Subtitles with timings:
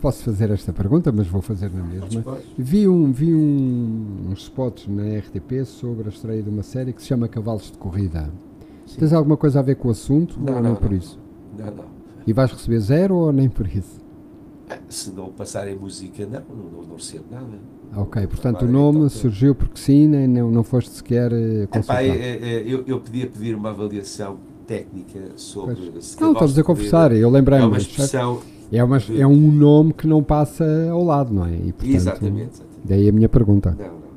[0.00, 2.24] Posso fazer esta pergunta, mas vou fazer na mesma.
[2.56, 7.02] Vi, um, vi um, uns spots na RTP sobre a estreia de uma série que
[7.02, 8.30] se chama Cavalos de Corrida.
[8.86, 9.00] Sim.
[9.00, 10.96] Tens alguma coisa a ver com o assunto Não, ou não, nem por não.
[10.96, 11.18] isso?
[11.58, 11.84] Não, não.
[12.26, 13.98] E vais receber zero ou nem por isso?
[14.70, 17.46] Ah, Se não passarem música, não, não, não, não recebo nada.
[17.92, 21.32] Ah, Ok, portanto o Agora, nome então, surgiu porque sim, nem, não, não foste sequer
[21.32, 22.06] eh, Epá, consultado.
[22.06, 24.36] é- é- é, eu, eu podia pedir uma avaliação
[24.66, 27.64] técnica sobre se Não, estamos a conversar, eu lembrei-me.
[27.64, 28.40] É uma expressão.
[28.70, 31.54] É, uma- é um nome que não passa ao lado, não é?
[31.54, 32.40] E, portanto, Exatamente.
[32.42, 32.62] exatamente.
[32.84, 33.74] Daí a minha pergunta.
[33.78, 34.08] Não, não.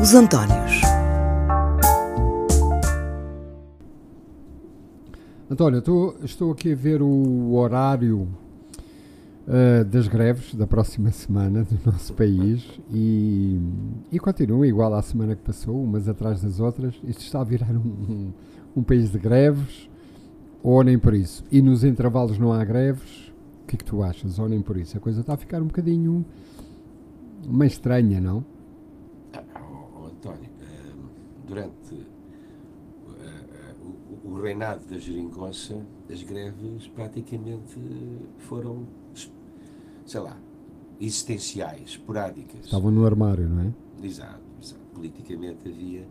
[0.00, 0.80] Os Antónios.
[5.50, 8.28] António, estou, estou aqui a ver o horário
[9.52, 13.60] eh, das greves da próxima semana do nosso país e,
[14.12, 16.94] e continua igual à semana que passou, umas atrás das outras.
[17.02, 18.32] Isto está a virar um, um,
[18.76, 19.90] um país de greves,
[20.62, 21.44] ou nem por isso.
[21.50, 23.32] E nos intervalos não há greves.
[23.62, 24.38] O que é que tu achas?
[24.38, 24.96] Ou nem por isso?
[24.96, 26.24] A coisa está a ficar um bocadinho
[27.46, 28.44] meio estranha, não?
[29.32, 29.42] Ah,
[30.06, 31.08] António, ehm,
[31.46, 33.74] durante eh, eh,
[34.24, 37.78] o, o reinado da geringonça, as greves praticamente
[38.38, 38.86] foram,
[40.10, 40.36] sei lá,
[41.00, 42.64] existenciais, esporádicas.
[42.64, 44.04] Estavam no armário, não é?
[44.04, 44.80] Exato, exato.
[44.92, 46.04] Politicamente havia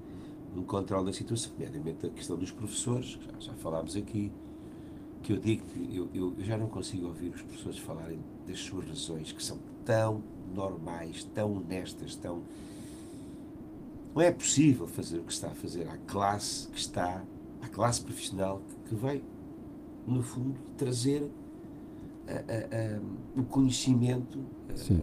[0.56, 4.32] um controle da situação, nomeadamente a questão dos professores, que já, já falámos aqui,
[5.22, 8.60] que eu digo que eu, eu, eu já não consigo ouvir os professores falarem das
[8.60, 10.24] suas razões, que são tão
[10.56, 12.42] normais, tão honestas, tão.
[14.16, 17.22] Não é possível fazer o que está a fazer à classe que está,
[17.62, 19.22] à classe profissional que, que vai,
[20.08, 21.30] no fundo, trazer
[22.32, 24.40] a- a- o conhecimento,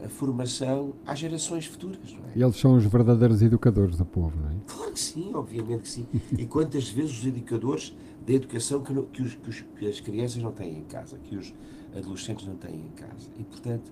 [0.05, 2.33] a- formação às gerações futuras, não é?
[2.37, 4.55] E eles são os verdadeiros educadores do povo, não é?
[4.67, 6.07] Claro que sim, obviamente que sim.
[6.39, 10.43] E quantas vezes os educadores da educação que, que os- que os- que as crianças
[10.43, 11.53] não têm em casa, que os
[11.97, 13.29] adolescentes não têm em casa.
[13.39, 13.91] E, portanto,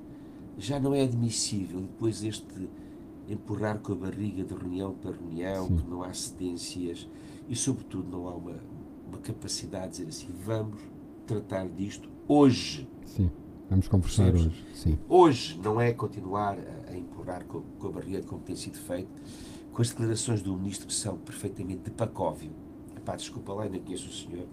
[0.59, 2.44] já não é admissível depois este
[3.28, 5.77] empurrar com a barriga de reunião para reunião, Sim.
[5.78, 7.09] que não há cedências
[7.49, 8.56] e, sobretudo, não há uma,
[9.09, 10.81] uma capacidade de dizer assim: vamos
[11.27, 12.89] tratar disto hoje.
[13.05, 13.31] Sim,
[13.69, 14.65] vamos conversar hoje.
[14.75, 18.79] Sim, Hoje não é continuar a, a empurrar com, com a barriga como tem sido
[18.79, 19.09] feito,
[19.73, 22.51] com as declarações do ministro que são perfeitamente de pacóvio.
[22.97, 24.47] Epá, desculpa lá, ainda conheço o senhor,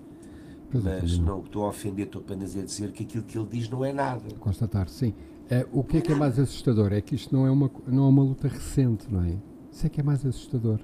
[0.72, 3.48] Pois é, mas não estou a ofender, estou apenas a dizer que aquilo que ele
[3.52, 4.34] diz não é nada.
[4.40, 5.14] Constatar, sim.
[5.50, 6.94] É, o que é que é mais assustador?
[6.94, 9.38] É que isto não é, uma, não é uma luta recente, não é?
[9.70, 10.80] Isso é que é mais assustador.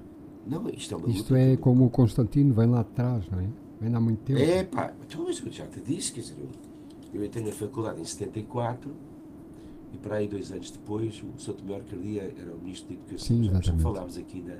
[0.46, 3.40] Não, isto é uma Isto luta é como o Constantino vem lá de trás, não
[3.40, 3.48] é?
[3.80, 4.40] Vem há muito tempo.
[4.40, 6.48] É pá, então, mas eu já te disse, quer dizer, eu,
[7.12, 8.90] eu entrei na faculdade em 74
[9.92, 11.54] e para aí dois anos depois o Sr.
[11.54, 13.36] Tomé Arcadia era o Ministro da Educação.
[13.36, 14.56] Sim, já, já falámos aqui na,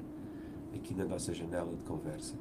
[0.74, 2.34] aqui na nossa janela de conversa.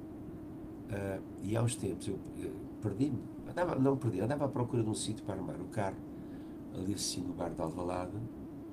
[0.90, 2.52] Ah, e há uns tempos eu, eu
[2.82, 3.20] perdi-me,
[3.50, 5.98] andava, não perdi, andava à procura de um sítio para armar o carro,
[6.74, 8.16] ali assim no bar de Alvalade,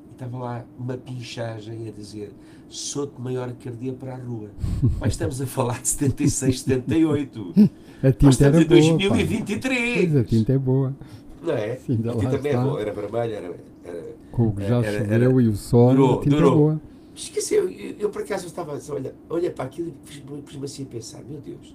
[0.09, 2.33] e estava lá uma pinchagem a dizer
[2.69, 4.51] sou-te maior cardia para a rua.
[5.01, 7.55] Mas estamos a falar de 76, 78.
[8.05, 9.09] A Nós tinta estamos era em boa.
[9.09, 9.16] pá.
[9.16, 9.95] 2023.
[9.97, 10.95] Pois, a tinta é boa.
[11.44, 11.77] Não é?
[11.77, 13.55] Sim, ainda a tinta é boa, era vermelha, era.
[13.84, 16.56] era Com o que já Era- choveu era- e o sol, durou, a tinta durou.
[16.56, 16.81] boa.
[17.15, 20.83] Esqueci, eu, eu, por acaso estava assim, olha, olha para aquilo e pus-me pus-me assim
[20.83, 21.75] a pensar, meu Deus,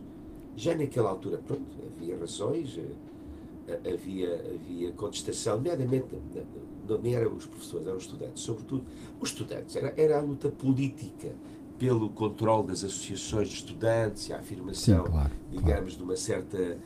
[0.57, 1.63] já naquela altura, pronto,
[1.95, 7.95] havia razões, eh, eh, havia, havia contestação, nomeadamente, não- não- nem eram os professores, eram
[7.97, 8.83] os estudantes, sobretudo
[9.21, 11.29] os estudantes, era, era a luta política
[11.77, 15.11] pelo controle das associações de estudantes e a Sim, afirmação claro.
[15.11, 15.31] claro.
[15.51, 16.77] digamos, de uma certa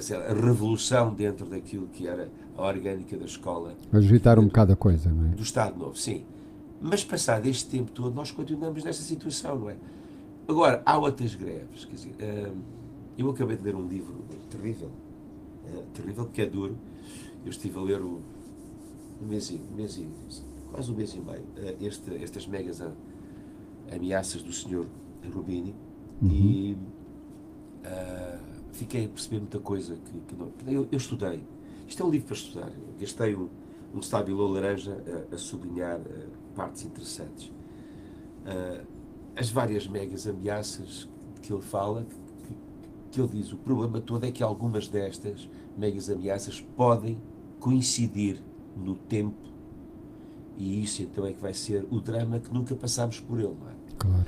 [0.00, 4.76] sei lá, revolução dentro daquilo que era a orgânica da escola Agitar um bocado a
[4.76, 5.28] coisa, não é?
[5.28, 6.24] do Estado Novo, sim.
[6.80, 9.76] Mas passado este tempo todo, nós continuamos nessa situação, não é?
[10.46, 12.52] Agora, há outras greves, quer dizer, ah,
[13.16, 14.90] eu acabei de ler um livro terrível,
[15.92, 16.76] terrível, que é duro.
[17.44, 18.20] Eu estive a ler o,
[19.22, 20.06] um mês, e, um mês e,
[20.70, 21.44] quase um mês e meio,
[21.80, 22.92] este, estas megas a-
[23.94, 24.86] ameaças do Sr.
[25.34, 25.74] Rubini
[26.22, 26.76] e
[27.84, 28.38] ah,
[28.78, 30.52] fiquei a perceber muita coisa que, que não.
[30.66, 31.42] Eu, eu estudei.
[31.86, 32.68] Isto é um livro para estudar.
[32.68, 33.48] Eu gastei um,
[33.94, 37.52] um estábulo laranja a, a sublinhar ah, partes interessantes.
[38.46, 38.84] Ah,
[39.36, 41.08] as várias megas ameaças
[41.42, 42.54] que ele fala, que,
[43.12, 47.20] que ele diz, o problema todo é que algumas destas megas ameaças podem
[47.60, 48.42] coincidir
[48.76, 49.48] no tempo
[50.56, 53.68] e isso então é que vai ser o drama que nunca passámos por ele, não
[53.68, 53.74] é?
[53.96, 54.26] Claro.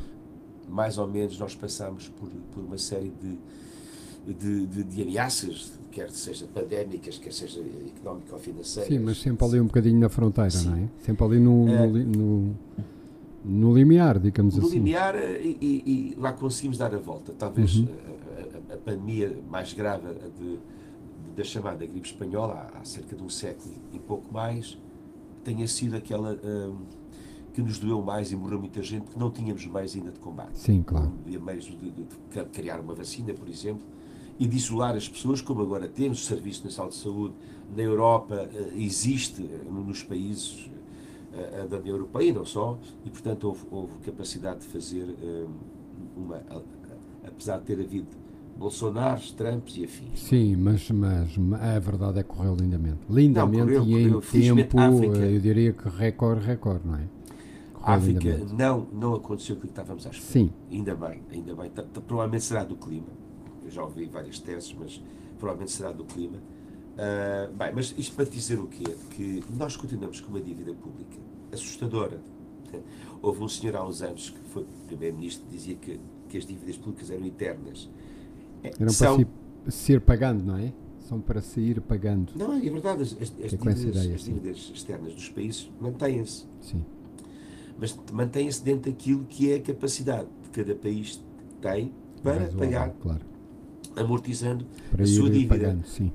[0.69, 3.39] mais ou menos nós passamos por, por uma série de,
[4.27, 8.89] de, de, de ameaças, quer seja pandémicas, quer seja económico ou financeiras.
[8.93, 10.69] Sim, mas sempre ali um bocadinho na fronteira, Sim.
[10.71, 10.89] não é?
[11.01, 11.87] Sempre ali no, É.
[11.87, 12.55] no, li- no,
[13.43, 14.75] No limiar, digamos no assim.
[14.75, 17.33] limiar eh, e, e- e lá conseguimos dar a volta.
[17.39, 17.89] Talvez Uhum.
[18.71, 20.07] a, a- a pandemia mais grave
[20.39, 20.59] de-
[21.35, 24.77] da chamada gripe espanhola, há, há cerca de um século e pouco mais,
[25.43, 26.77] tenha sido aquela hum,
[27.55, 30.59] que nos doeu mais e morreu muita gente, porque não tínhamos meios ainda de combate.
[30.59, 31.07] Sim, claro.
[31.07, 33.81] Não havia meios de, de- de criar uma vacina, por exemplo,
[34.41, 36.23] e de isolar as pessoas, como agora temos.
[36.23, 37.35] O Serviço Nacional de Saúde
[37.77, 40.71] na Europa eh, existe eh, nos países
[41.35, 45.15] eh, da União Europeia e não só, e portanto houve, houve capacidade de fazer
[46.17, 46.43] uma.
[47.23, 48.09] Apesar de ter havido
[48.57, 50.21] Bolsonaro, Trumps e afins.
[50.21, 52.99] Sim, mas, mas a verdade é que correu lindamente.
[53.11, 54.21] Lindamente correu, e em correu.
[54.23, 57.05] Felizmente, tempo, África- eu diria que recorde, recorde, não é?
[57.75, 58.55] Correu África lindamente.
[58.55, 60.33] não, não aconteceu o que estávamos à espera.
[60.33, 61.71] Sim, Ainda bem, ainda bem.
[62.07, 63.07] Provavelmente será do clima.
[63.71, 65.01] Eu já ouvi várias teses, mas
[65.39, 66.39] provavelmente será do clima.
[66.99, 68.83] Ah, bem, mas isto para dizer o quê?
[69.11, 71.17] Que nós continuamos com uma dívida pública
[71.53, 72.21] assustadora.
[73.23, 76.77] Houve um senhor há uns anos que foi primeiro-ministro que dizia que, que as dívidas
[76.79, 77.89] públicas eram eternas.
[78.63, 80.73] É, eram são- para se, se ir pagando, não é?
[81.01, 82.33] São para se ir pagando.
[82.37, 86.45] Não, é verdade, as, as- as É dívidas, ideia, as dívidas externas dos países mantêm-se.
[86.61, 86.85] Sim,
[87.79, 91.23] mas mantém-se dentro daquilo que é a capacidade que cada país
[91.61, 93.21] tem para pagar, claro.
[93.97, 95.55] Amortizando Para a sua dívida.
[95.67, 96.13] pagando, sim.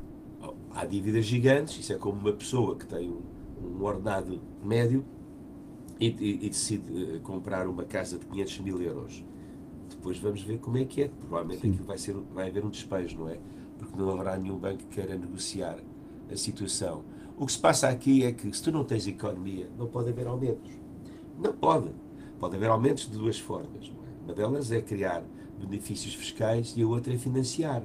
[0.71, 3.21] Há dívidas gigantes, isso é como uma pessoa que tem um,
[3.79, 5.05] um ordenado médio
[5.99, 9.23] e, e- e decide eh, comprar uma casa de 500 mil euros.
[9.89, 11.07] Depois vamos ver como é que é.
[11.07, 11.69] Provavelmente Sim.
[11.71, 13.39] aquilo vai, ser, vai haver um despejo, não é?
[13.79, 15.77] Porque não haverá nenhum banco que queira negociar
[16.29, 17.03] a situação.
[17.37, 20.27] O que se passa aqui é que se tu não tens economia, não pode haver
[20.27, 20.71] aumentos.
[21.41, 21.89] Não pode.
[22.39, 23.89] Pode haver aumentos de duas formas.
[23.89, 24.04] Não é?
[24.25, 25.23] Uma delas é criar
[25.59, 27.83] benefícios fiscais e a outra é financiar.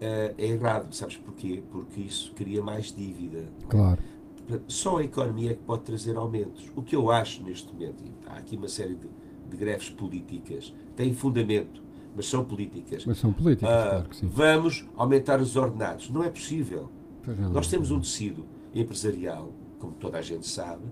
[0.00, 1.62] Eh, é errado, sabes porquê?
[1.70, 3.44] Porque isso cria mais dívida.
[3.68, 4.02] Claro.
[4.36, 6.72] Portanto, Só a economia é que pode trazer aumentos.
[6.74, 9.06] O que eu acho neste momento, e há aqui uma série de,
[9.50, 11.82] de greves políticas, têm fundamento,
[12.16, 13.04] mas são políticas.
[13.06, 14.26] Mas são políticos, Ah, claro que sim.
[14.26, 16.10] Vamos aumentar os ordenados.
[16.10, 16.90] Não é possível.
[17.26, 18.44] Não, Nós temos um tecido
[18.74, 20.82] empresarial, como toda a gente sabe,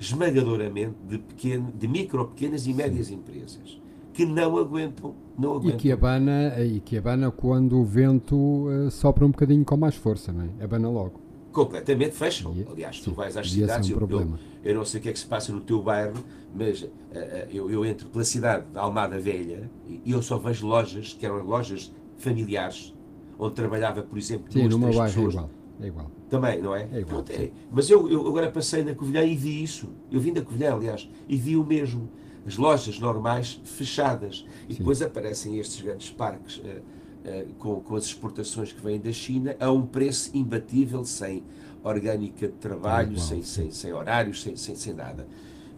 [0.00, 3.80] esmagadoramente de, pequeno, de micro, pequenas e médias empresas
[4.12, 5.76] que não aguentam, não E aguentam.
[5.76, 10.32] que abana, e que abana quando o vento eh, sopra um bocadinho com mais força,
[10.32, 10.64] não é?
[10.64, 11.20] Abana logo.
[11.52, 12.56] completamente fecham.
[12.56, 14.32] E- Aliás, tu sim, vais às e esse é cidades, um eu, eu,
[14.62, 16.24] eu não sei o que é que se passa no teu bairro,
[16.54, 20.66] mas eh, eu, eu entro pela cidade de Almada Velha e e eu só vejo
[20.66, 22.94] lojas que eram lojas familiares,
[23.38, 25.34] onde trabalhava, por exemplo, Sim, duas, três é pessoas.
[25.34, 25.50] igual.
[25.82, 26.10] É igual.
[26.28, 26.82] Também, não é?
[26.92, 27.50] É igual, Pronto, sim.
[27.70, 29.88] Mas eu, eu agora passei na Covilhã e vi isso.
[30.10, 32.08] Eu vim da Covilhã, aliás, e vi o mesmo.
[32.46, 34.46] As lojas normais fechadas.
[34.68, 34.78] E Sim.
[34.78, 36.80] depois aparecem estes grandes parques eh,
[37.24, 41.44] eh, com, com as exportações que vêm da China a um preço imbatível, sem
[41.82, 45.26] orgânica de trabalho, igual, sem, sem, sem horários, sem, sem, sem nada.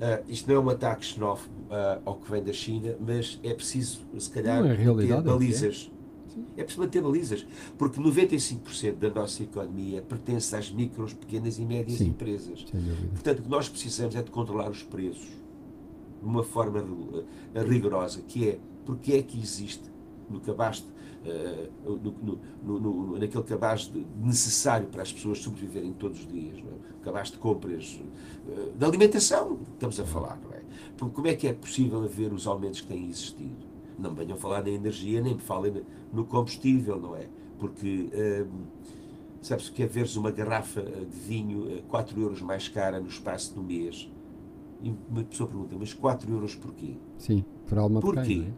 [0.01, 3.55] Ah, isto não é um ataque xenófobo ah, ao que vem da China, mas é
[3.55, 6.02] preciso, se calhar, Não, é ter é o que é.
[6.57, 7.47] É preciso manter balizas,
[7.79, 12.09] porque 95% da nossa economia pertence às micros, pequenas e médias Sim.
[12.09, 12.65] empresas.
[13.13, 15.29] Portanto, o que nós precisamos é de controlar os preços
[16.21, 16.85] de uma forma
[17.55, 19.83] eh, rigorosa, que é porque é que existe
[20.31, 20.85] no cabaz,
[21.25, 26.57] eh, no, no- no- naquele cabaz de- necessário para as pessoas sobreviverem todos os dias,
[26.63, 26.75] não é?
[27.01, 28.01] o cabaz de compras,
[28.49, 30.63] eh, de alimentação, estamos a falar, não é?
[30.97, 33.72] Porque como é que é possível haver os aumentos que têm existido?
[34.03, 35.83] Não me venham falar na energia, nem me falem
[36.13, 37.29] no combustível, não é?
[37.59, 38.45] Porque eh,
[39.43, 43.09] Sabes que é veres uma garrafa eh, de vinho eh, 4 euros mais cara no
[43.09, 44.09] espaço um mês?
[44.81, 46.95] E uma pessoa pergunta, mas 4 euros porquê?
[47.19, 48.37] Sim, por de Porquê?
[48.37, 48.53] não é?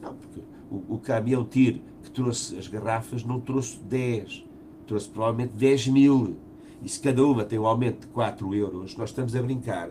[0.00, 4.46] Não, porque o, o caminhão TIR que trouxe as garrafas não trouxe 10,
[4.86, 6.36] trouxe provavelmente 10 mil.
[6.82, 9.90] E se cada uma tem um aumento de 4 euros, nós estamos a brincar.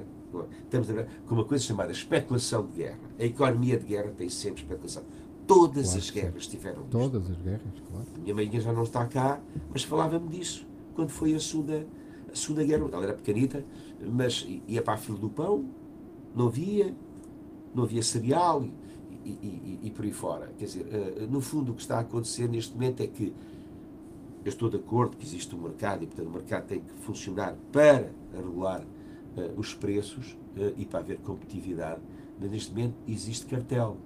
[0.64, 3.00] Estamos a com uma coisa chamada especulação de guerra.
[3.20, 5.04] A economia de guerra tem sempre especulação.
[5.48, 6.26] Todas Claro as que sim.
[6.26, 6.92] guerras tiveram isto.
[6.92, 8.06] Todas as guerras, claro.
[8.16, 11.88] A minha mãe já não está cá, mas falava-me disso quando foi a segunda,
[12.32, 12.88] a segunda guerra.
[12.94, 13.66] Ela era pequenita,
[14.00, 15.66] mas ia para a fila do pão,
[16.36, 16.94] não havia,
[17.74, 18.72] não havia cereal e,
[19.26, 20.52] e, e- e por aí fora.
[20.58, 23.34] Quer dizer, eh, no fundo, o que está a acontecer neste momento é que
[24.46, 27.56] eu estou de acordo que existe um mercado e, portanto, o mercado tem que funcionar
[27.72, 28.84] para regular
[29.40, 32.02] eh, os preços eh, e para haver competitividade,
[32.40, 33.98] mas neste momento existe cartel.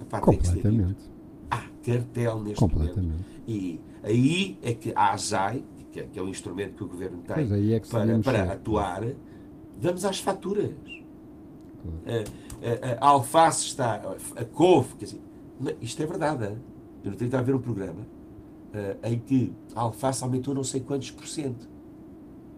[0.00, 0.26] Epá, dito.
[0.26, 1.02] Completamente.
[1.50, 2.78] Há cartel neste momento.
[2.94, 3.24] Completamente.
[3.46, 7.18] E aí é que a ASAI, que é, que é o instrumento que o governo
[7.22, 7.34] tem
[7.74, 9.04] é para, para atuar,
[9.80, 10.70] vamos às faturas.
[11.82, 12.24] Claro.
[12.62, 13.96] A, a- a alface está,
[14.36, 15.20] a couve, quer dizer,
[15.80, 16.44] isto é verdade.
[16.46, 16.56] hein?
[17.04, 18.06] Eu não tenho a ver um programa
[18.72, 21.68] eh, em que a alface aumentou não sei quantos por cento.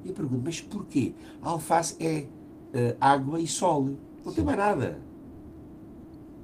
[0.06, 1.12] E eu pergunto, mas porquê?
[1.42, 2.26] A alface é
[2.72, 3.90] uh, água e sol.
[4.24, 4.98] Não tem mais nada.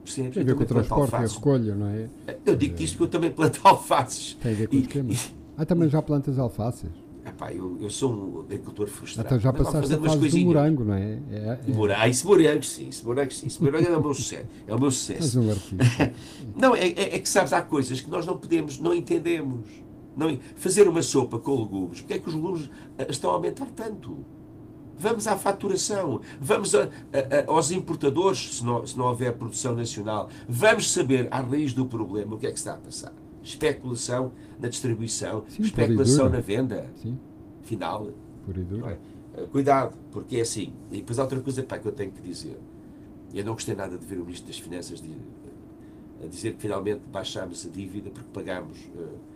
[0.02, 0.34] Percebes?
[0.34, 2.08] Tem a ver com o transporte e a recolha, não é?
[2.44, 4.34] Eu digo isto porque eu também planto alfaces.
[4.34, 5.14] Tem a ver com o esquema.
[5.56, 6.90] Ah, também já plantas alfaces?
[7.24, 9.28] Epá, eu, eu sou um agricultor frustrado.
[9.28, 11.20] Então já passaste a fase do morango, não é?
[11.30, 11.72] é, é.
[11.72, 12.88] Morango, ah, isso morango, sim.
[12.88, 13.46] Isso morango, sim.
[13.46, 14.46] Isso morango é o meu sucesso.
[14.66, 15.38] É o meu sucesso.
[15.38, 15.46] um
[16.60, 19.60] não, é, é, é, que sabes, há coisas que nós não podemos, não entendemos.
[20.16, 23.66] Não, fazer uma sopa com legumes, porque é que os legumes eh, estão a aumentar
[23.74, 24.24] tanto?
[24.98, 29.74] Vamos à faturação, vamos a, a, a, aos importadores, se não, se não houver produção
[29.74, 30.28] nacional.
[30.48, 33.12] Vamos saber, à raiz do problema, o que é que está a passar.
[33.42, 36.88] Especulação na distribuição, Sim, especulação na venda.
[36.96, 37.18] Sim.
[37.62, 38.08] Final.
[38.86, 38.96] É?
[39.34, 40.72] Eh, cuidado, porque é assim.
[40.90, 42.60] E depois há outra coisa pá, que eu tenho que dizer.
[43.34, 45.16] Eu não gostei nada de ver o Ministro das Finanças de,
[46.22, 48.78] a dizer que finalmente baixámos a dívida porque pagámos.
[48.94, 49.31] Uh,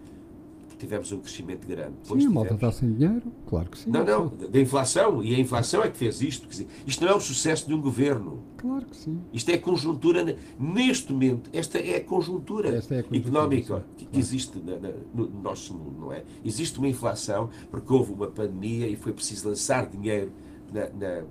[0.79, 1.95] tivemos um crescimento grande.
[2.03, 3.91] Depois sim, a malta está sem dinheiro, claro que sim.
[3.91, 6.49] Não, não, da inflação, e a inflação é que fez isto.
[6.49, 8.43] Dizer, isto não é o sucesso de um governo.
[8.57, 9.21] Claro que sim.
[9.33, 14.19] Isto é conjuntura, neste momento, esta é a conjuntura, é a conjuntura económica que, que
[14.19, 16.25] existe na, na, no nosso mundo, não é?
[16.45, 20.33] Existe uma inflação porque houve uma pandemia e foi preciso lançar dinheiro
[20.73, 21.23] na, na,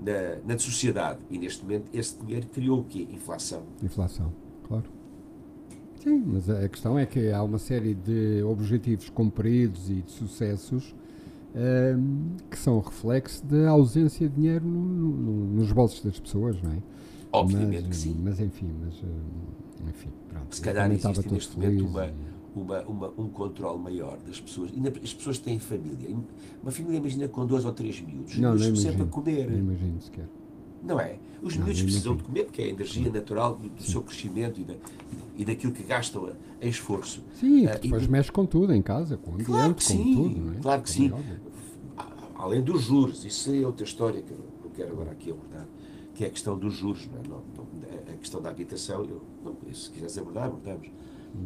[0.00, 1.20] na, na sociedade.
[1.30, 3.06] E neste momento esse dinheiro criou o quê?
[3.10, 3.62] Inflação.
[3.82, 4.32] Inflação,
[4.66, 4.84] claro.
[6.04, 10.94] Sim, mas a questão é que há uma série de objetivos cumpridos e de sucessos
[11.54, 16.72] um, que são reflexo da ausência de dinheiro no, no, nos bolsos das pessoas, não
[16.72, 16.78] é?
[17.32, 18.20] Obviamente mas, que sim.
[18.22, 20.54] Mas enfim, mas, hum, enfim pronto.
[20.54, 22.10] Se calhar existe neste momento uma,
[22.54, 24.70] uma, uma, um controle maior das pessoas.
[24.74, 26.14] E as pessoas têm família.
[26.62, 28.36] Uma família, imagina, com dois ou três miúdos.
[28.36, 29.50] Não, não sempre a comer.
[29.50, 30.28] Não imagino sequer.
[30.84, 31.16] Não é?
[31.42, 34.64] Os miúdos precisam de comer, porque é a energia natural do, do seu crescimento e,
[34.64, 34.74] da,
[35.36, 37.22] e daquilo que gastam em esforço.
[37.34, 40.14] Sim, uh, depois e, mexe com tudo em casa, com ambiente, claro que com sim,
[40.14, 40.40] tudo.
[40.40, 40.56] Não é?
[40.60, 41.12] Claro que sim.
[42.34, 45.66] Além dos juros, isso é outra história que eu não quero agora aqui abordar,
[46.14, 47.28] que é a questão dos juros, não é?
[47.28, 50.88] não, não, a questão da habitação, eu, não, se quiseres abordar, abordamos.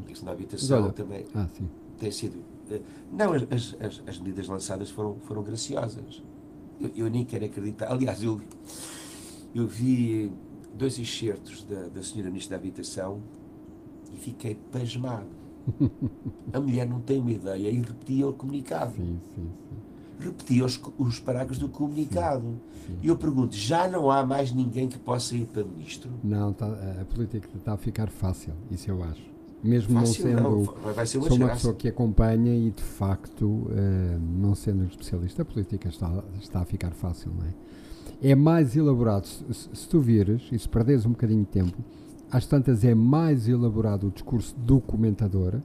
[0.04, 1.48] A questão da habitação olha, também ah,
[1.98, 2.36] tem sido.
[2.70, 2.80] Uh,
[3.12, 3.42] não, as,
[3.80, 6.22] as, as, medidas lançadas foram, foram graciosas.
[6.78, 7.90] Eu, eu nem quero acreditar.
[7.90, 8.40] Aliás, eu
[9.54, 10.32] eu vi
[10.74, 13.20] dois excertos da, da senhora Ministra da Habitação
[14.14, 15.26] e fiquei pasmado.
[16.52, 18.94] A mulher não tem uma ideia e repetia o comunicado.
[18.94, 19.76] Sim, sim, sim.
[20.20, 22.58] Repetia os, os parágrafos do comunicado.
[23.02, 26.10] E eu pergunto, já não há mais ninguém que possa ir para ministro?
[26.24, 26.66] Não, tá,
[27.00, 29.28] a política está a ficar fácil, isso eu acho.
[29.62, 30.74] Mesmo fácil, não sendo.
[30.84, 33.68] Não, vai ser uma sou uma pessoa que acompanha e, de facto, uh,
[34.38, 37.54] não sendo um especialista, a política está, está a ficar fácil, não é?
[38.22, 39.26] É mais elaborado.
[39.26, 41.76] Se, se, tu vires, e se perderes um bocadinho de tempo,
[42.30, 45.60] às tantas é mais elaborado o discurso do comentador,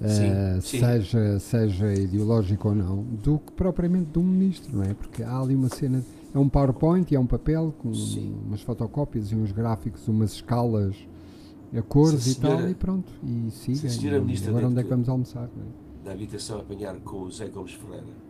[0.00, 0.80] sim, uh, sim.
[0.80, 4.94] Seja, seja ideológico ou não, do que propriamente do ministro, não é?
[4.94, 6.02] Porque há ali uma cena,
[6.34, 8.34] é um PowerPoint e é um papel com sim.
[8.46, 10.96] umas fotocópias e uns gráficos, umas escalas,
[11.74, 13.88] a cores se e senhora, tal, e pronto, e siga.
[13.88, 15.44] E agora onde é que vamos almoçar?
[15.44, 16.04] É?
[16.04, 18.25] Da habitação a apanhar com o Zé Gomes Ferreira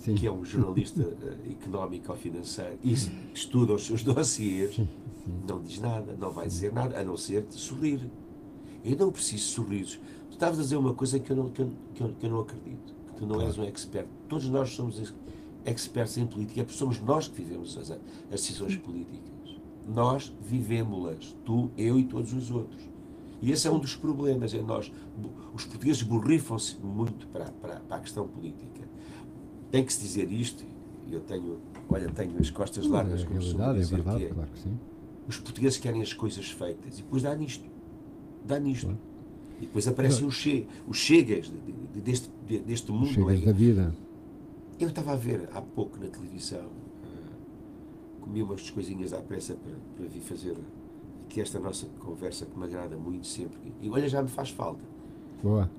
[0.00, 0.14] Sim.
[0.14, 2.94] que é um jornalista uh, económico ou financeiro e
[3.34, 4.80] estuda os seus dossiers,
[5.46, 8.10] não diz nada, não vai dizer nada, a não ser de sorrir.
[8.82, 10.00] Eu não preciso de sorrisos.
[10.30, 12.30] Tu estavas a dizer uma coisa que eu não, que eu, que eu, que eu
[12.30, 13.48] não acredito, que tu não claro.
[13.48, 14.08] és um expert.
[14.26, 15.12] Todos nós somos
[15.66, 19.60] experts em política, porque somos nós que vivemos as, as decisões políticas.
[19.86, 22.88] Nós vivemos-las, tu, eu e todos os outros.
[23.42, 24.54] E esse é um dos problemas.
[24.54, 24.90] É nós,
[25.52, 28.88] os portugueses borrifam-se muito para, para, para a questão política
[29.70, 30.64] tem que se dizer isto,
[31.06, 31.58] e eu tenho,
[31.88, 34.78] olha, tenho as costas largas, é como realidade, dizer, é verdade, é, claro que sim.
[35.28, 37.64] Os portugueses querem as coisas feitas e depois dá nisto.
[38.44, 38.86] Dá nisto.
[38.86, 38.98] Claro.
[39.58, 43.04] E depois aparecem os, che, os chegas de, de, deste, de, deste mundo.
[43.04, 43.44] Os chegas é?
[43.44, 43.94] da vida.
[44.78, 49.74] Eu estava a ver há pouco na televisão, uh, comi umas coisinhas à pressa para,
[49.96, 50.56] para vir fazer
[51.26, 53.72] aqui esta nossa conversa que me agrada muito sempre.
[53.80, 54.82] E olha, já me faz falta.
[55.42, 55.70] Boa.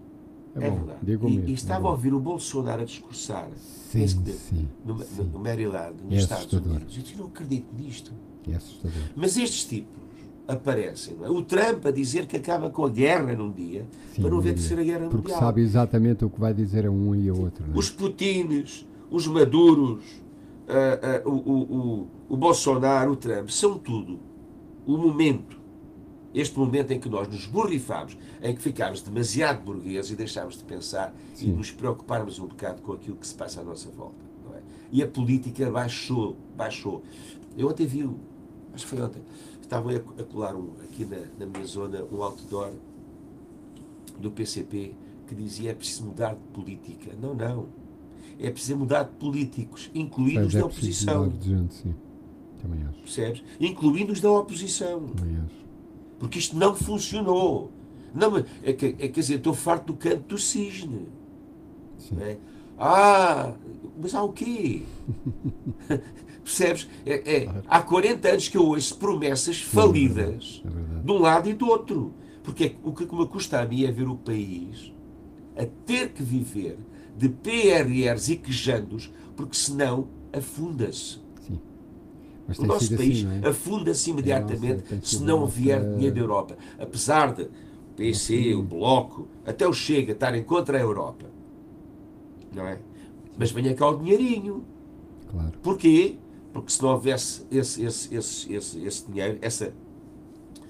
[0.56, 1.00] É, é bom, verdade.
[1.02, 4.98] Digo e, mesmo, e estava é a ouvir o Bolsonaro a discursar sim, sim, no,
[5.00, 5.30] sim.
[5.34, 7.12] no, Maryland, nos é Estados Unidos.
[7.12, 8.12] Eu não acredito nisto.
[8.50, 9.02] É assustador.
[9.16, 10.02] Mas estes tipos
[10.48, 11.16] aparecem.
[11.22, 11.30] É?
[11.30, 14.56] O Trump a dizer que acaba com a guerra num dia sim, para não haver
[14.56, 15.40] terceira guerra porque mundial.
[15.40, 17.64] Porque sabe exatamente o que vai dizer a um e a outro.
[17.74, 20.04] Os Putins, os Maduros,
[20.68, 24.20] uh, uh, o, o, o, o Bolsonaro, o Trump, são tudo
[24.86, 25.61] o momento
[26.34, 30.64] este momento em que nós nos borrifamos, em que ficámos demasiado burgueses e deixámos de
[30.64, 31.50] pensar Sim.
[31.50, 34.24] e nos preocuparmos um bocado com aquilo que se passa à nossa volta.
[34.46, 34.62] Não é?
[34.92, 37.04] E a política baixou, baixou.
[37.58, 38.10] Eu ontem vi,
[38.74, 39.22] acho que foi ontem,
[39.62, 42.72] estavam a colar um, aqui na, na minha zona um outdoor
[44.20, 44.94] do PCP
[45.28, 47.12] que dizia é preciso mudar de política.
[47.22, 47.68] Não, não.
[48.38, 51.32] é preciso mudar de políticos, incluindo os é da oposição.
[51.42, 51.96] gente, sim.
[52.62, 53.00] Também acho.
[53.00, 53.44] Percebes?
[53.60, 55.08] Incluindo os da oposição.
[55.08, 55.62] Também acho.
[56.22, 57.72] Porque isto não funcionou.
[58.14, 61.08] Não, é, que, é, quer dizer, estou farto do canto do cisne.
[62.20, 62.38] É?
[62.78, 63.54] Ah,
[64.00, 64.84] mas há o quê?
[66.46, 66.88] Percebes?
[67.04, 71.54] É, é, há 40 anos que eu ouço promessas falidas É de um lado e
[71.54, 72.14] do outro.
[72.44, 74.94] Porque é, o que me custa a mim é ver o país
[75.58, 76.78] a ter que viver
[77.18, 81.20] de PRRs e quejandos, porque senão afunda-se.
[82.48, 83.48] Mas O nosso país assim, é?
[83.48, 86.58] afunda-se imediatamente tem se não a nossa- vier dinheiro da Europa.
[86.80, 87.50] Apesar de o
[87.96, 91.26] PC, o Bloco, até o Chega estarem contra a Europa.
[92.54, 92.80] Não é?
[93.38, 94.64] Mas venha cá o dinheirinho.
[95.30, 95.52] Claro.
[95.62, 96.16] Porquê?
[96.52, 99.72] Porque se não houvesse esse, esse, esse, esse, esse dinheiro, essa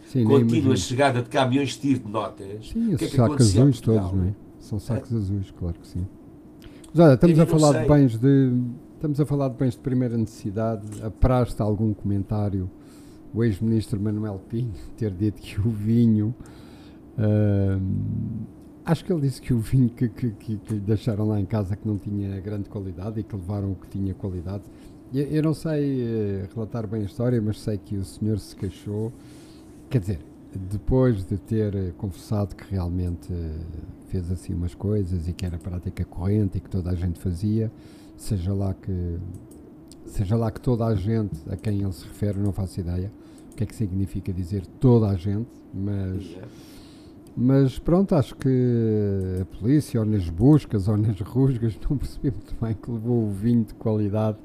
[0.05, 3.15] Sim, contínua chegada de caminhões de tiro de notas, Sim, o que é esses que
[3.15, 4.33] sacos azuis todos, não é?
[4.59, 6.05] São sacos azuis, claro que sim.
[6.93, 7.81] Mas olha, estamos a falar sei.
[7.81, 8.53] de bens de.
[9.01, 10.85] Estamos a falar de bens de primeira necessidade.
[11.03, 12.69] Apraz-te algum comentário
[13.33, 16.35] o ex-ministro Manuel Pinho ter dito que o vinho.
[17.17, 18.45] ahm,
[18.85, 21.75] acho que ele disse que o vinho que, que, que, que deixaram lá em casa
[21.75, 24.65] que não tinha grande qualidade e que levaram o que tinha qualidade.
[25.11, 28.55] Eu, eu não sei eh, relatar bem a história, mas sei que o senhor se
[28.55, 29.11] queixou.
[29.89, 30.19] Quer dizer,
[30.69, 33.61] depois de ter eh, confessado que realmente eh,
[34.09, 37.71] fez assim umas coisas e que era prática corrente e que toda a gente fazia,
[38.21, 39.19] seja lá que
[40.05, 43.11] seja lá que toda a gente a quem ele se refere, não faço ideia
[43.51, 46.37] o que é que significa dizer toda a gente, mas
[47.35, 48.49] mas pronto, acho que
[49.41, 53.31] a polícia, ou nas buscas, ou nas rusgas, não percebi muito bem que levou o
[53.31, 54.37] vinho de qualidade.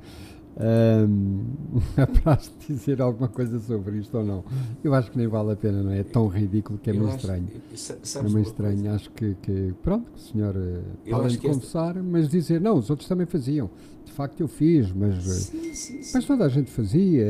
[0.59, 1.45] Um,
[2.25, 4.45] para dizer alguma coisa sobre isto ou não.
[4.83, 5.99] Eu acho que nem vale a pena, não é?
[6.01, 7.47] É tão ridículo que é Eu meio acho- estranho.
[7.47, 8.75] É meio estranho.
[8.81, 8.95] coisa?
[8.95, 10.55] Acho que, que, pronto, o senhor,
[11.13, 13.69] além de esta- confessar, mas dizer, não, os outros também faziam.
[14.05, 15.17] De facto, eu fiz, mas.
[15.19, 16.11] eh, Sim, sim, sim.
[16.15, 17.25] mas toda a gente fazia,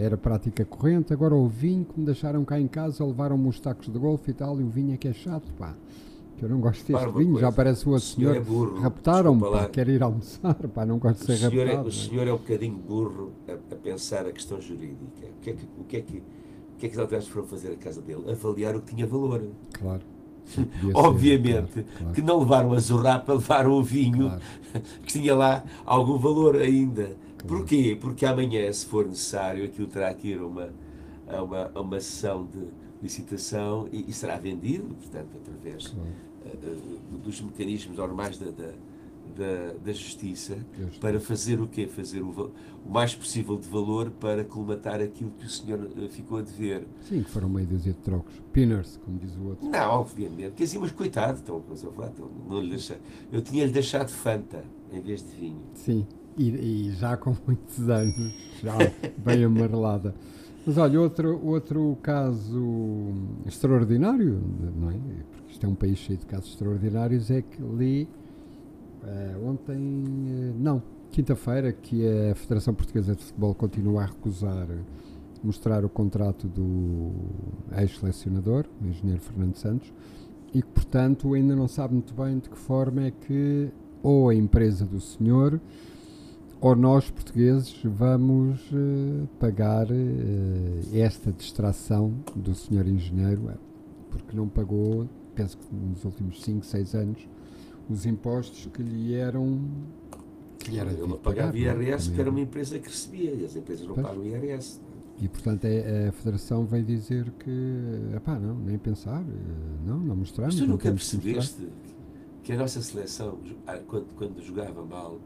[0.00, 1.12] era prática corrente.
[1.12, 4.34] Agora o vinho que me deixaram cá em casa, levaram-me uns tacos de golfe e
[4.34, 5.74] tal, e o vinho é que é chato, pá.
[6.36, 8.36] Que eu não gosto deste vinho, já parece o o outro senhor senhor.
[8.36, 11.84] é burro, Raptaram-me, quero ir almoçar, pá, não gosto de O ser senhor, é, raptado.
[11.84, 11.92] o é?
[11.92, 15.26] senhor é um bocadinho burro a, a pensar a questão jurídica.
[15.38, 17.46] O que é que, o que, é que, o que, é que os autoridades foram
[17.46, 18.30] fazer a casa dele?
[18.30, 19.42] Avaliar o que tinha valor.
[19.72, 20.02] Claro.
[20.54, 24.42] Podia ser, Obviamente claro, claro, que não levaram a zurrapa, levaram o vinho claro.
[25.04, 27.16] que tinha lá algum valor ainda.
[27.46, 27.96] Porquê?
[28.00, 30.68] Porque amanhã, se for necessário, aquilo terá que ir a uma,
[31.28, 32.66] a uma, a uma sessão de
[33.02, 35.94] licitação e, e será vendido, portanto, através
[36.46, 36.76] eh,
[37.24, 38.70] dos mecanismos normais da, da,
[39.36, 40.56] da, da justiça,
[41.00, 41.86] para fazer o quê?
[41.86, 42.52] Fazer o,
[42.84, 46.86] o mais possível de valor para colmatar aquilo que o senhor eh, ficou a dever.
[47.00, 48.34] Sim, que foram meia dúzia de trocos.
[48.52, 49.68] Pinners, como diz o outro.
[49.68, 50.52] Não, obviamente.
[50.52, 51.92] Quer dizer, mas coitado, então, mas eu,
[52.48, 52.98] não lhe deixa-
[53.32, 55.62] eu tinha-lhe deixado Fanta em vez de vinho.
[55.74, 56.50] Sim, e,
[56.88, 58.14] e já com muitos anos,
[58.62, 58.74] já
[59.18, 60.14] bem amarelada.
[60.64, 63.12] Mas olha, outro, outro caso
[63.46, 64.40] extraordinário,
[64.76, 64.94] não é?
[65.32, 68.08] Porque isto é um país cheio de casos extraordinários, é que li
[69.04, 74.68] eh, ontem, eh, não, quinta-feira, que a Federação Portuguesa de Futebol continua a recusar
[75.42, 77.10] mostrar o contrato do
[77.76, 79.92] ex-selecionador, o engenheiro Fernando Santos,
[80.54, 83.70] e que, portanto, ainda não sabe muito bem de que forma é que
[84.02, 85.60] ou a empresa do senhor
[86.62, 93.56] ou nós, portugueses, vamos eh, pagar eh, esta distração do senhor engenheiro, eh,
[94.08, 97.28] porque não pagou, penso que nos últimos 5, 6 anos,
[97.90, 99.60] os impostos que lhe eram.
[100.60, 101.62] Que lhe era Ele devido pagava não é?
[101.62, 104.06] IRS porque era uma empresa que recebia e as empresas não Pois.
[104.06, 104.80] pagam IRS.
[105.20, 107.50] E portanto é, a Federação veio dizer que,
[108.14, 110.54] epá, não, nem pensar, eh, não, não mostramos.
[110.54, 111.68] Mas tu não nunca temos que percebeste
[112.44, 113.38] que a nossa seleção,
[113.88, 115.18] quando, quando jogava mal,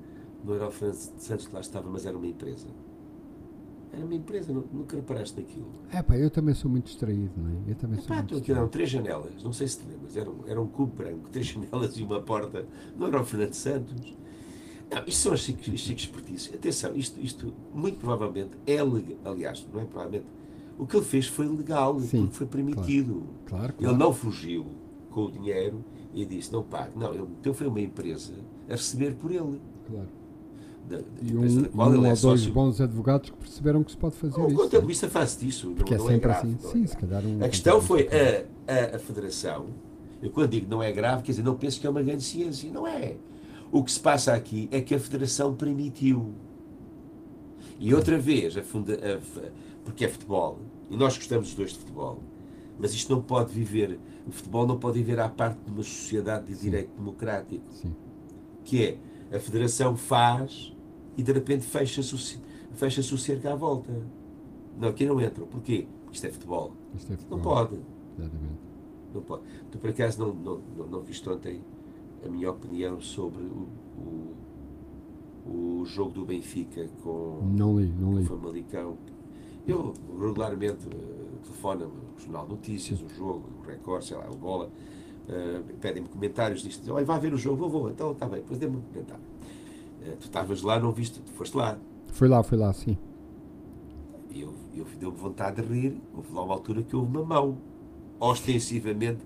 [0.46, 2.66] não era o Fernando Santos que lá estava, mas era uma empresa.
[3.92, 5.68] Era uma empresa, nu- nunca reparaste naquilo.
[5.92, 7.70] É pá, eu também sou muito distraído, não é?
[7.70, 8.70] Eu também sou Epá, muito tu aquilo eram distraído.
[8.70, 11.96] três janelas, não sei se te lembras, era um, era um cubo branco, três janelas
[11.96, 14.14] e uma porta, não era o Fernando Santos.
[14.90, 16.54] Não, isto são as chiques, as chiques espertices.
[16.54, 20.26] Atenção, isto, isto muito provavelmente é legal, aliás, não é provavelmente,
[20.78, 23.26] o que ele fez foi legal, Sim, porque foi permitido.
[23.46, 23.96] Claro, Ele claro.
[23.96, 24.66] não fugiu
[25.11, 25.82] com o dinheiro
[26.12, 26.98] e disse, não pague.
[26.98, 28.35] Não, ele meteu foi uma empresa
[28.68, 29.59] a receber por ele.
[29.88, 30.09] claro.
[30.88, 32.53] Da, E um, empresa da qual um ele ou é dois sócio.
[32.53, 34.62] bons advogados que perceberam que se pode fazer O isso.
[34.62, 34.64] é?
[34.64, 36.49] contabilista faz disso, Porque é não, não sempre é grave.
[36.49, 36.59] assim.
[36.62, 38.44] é Sim, se calhar um A questão foi a,
[38.92, 39.66] a, a Federação.
[40.22, 42.70] Eu quando digo não é grave, quer dizer, não penso que é uma grande ciência.
[42.72, 43.16] Não é.
[43.72, 46.33] O que se passa aqui é que a Federação permitiu.
[47.79, 49.18] E outra vez, a funda, a
[49.85, 50.59] porque é futebol,
[50.90, 52.20] e nós gostamos os dois de futebol,
[52.79, 56.46] mas isto não pode viver, o futebol não pode viver à parte de uma sociedade
[56.46, 57.94] de direito democrático, Sim,
[58.64, 58.83] que
[59.31, 60.72] é A federação faz
[61.16, 62.18] e de repente fecha-se o,
[62.76, 63.92] fecha-se o cerco à volta.
[64.79, 65.46] Não, aqui não entram.
[65.46, 65.87] Porquê?
[66.05, 66.72] Porque isto é futebol.
[66.94, 67.40] Isto é Não futebol.
[67.42, 67.81] pode.
[68.18, 68.61] Exatamente.
[69.14, 69.42] Não pode.
[69.70, 71.62] Tu por acaso não, não, não, não viste ontem
[72.24, 73.68] a minha opinião sobre o,
[75.46, 78.24] o, o jogo do Benfica com Não li, não o li.
[78.24, 78.96] Famalicão.
[79.66, 84.37] Eu regularmente uh, telefono o Jornal de Notícias, o jogo, o Record, sei lá, o
[84.37, 84.66] Bola,
[85.29, 86.92] uh, pedem-me comentários disto.
[86.92, 87.90] Olha, vai ver o jogo, vou, vou.
[87.90, 89.24] Então está bem, depois dê-me um comentário.
[90.07, 91.77] Uh, tu estavas lá, não viste, tu foste lá.
[92.12, 92.97] Foi lá, foi lá, sim.
[94.31, 96.01] E eu, eu deu-me vontade de rir.
[96.14, 97.59] Houve lá uma altura que houve uma mão,
[98.21, 99.19] ostensivamente,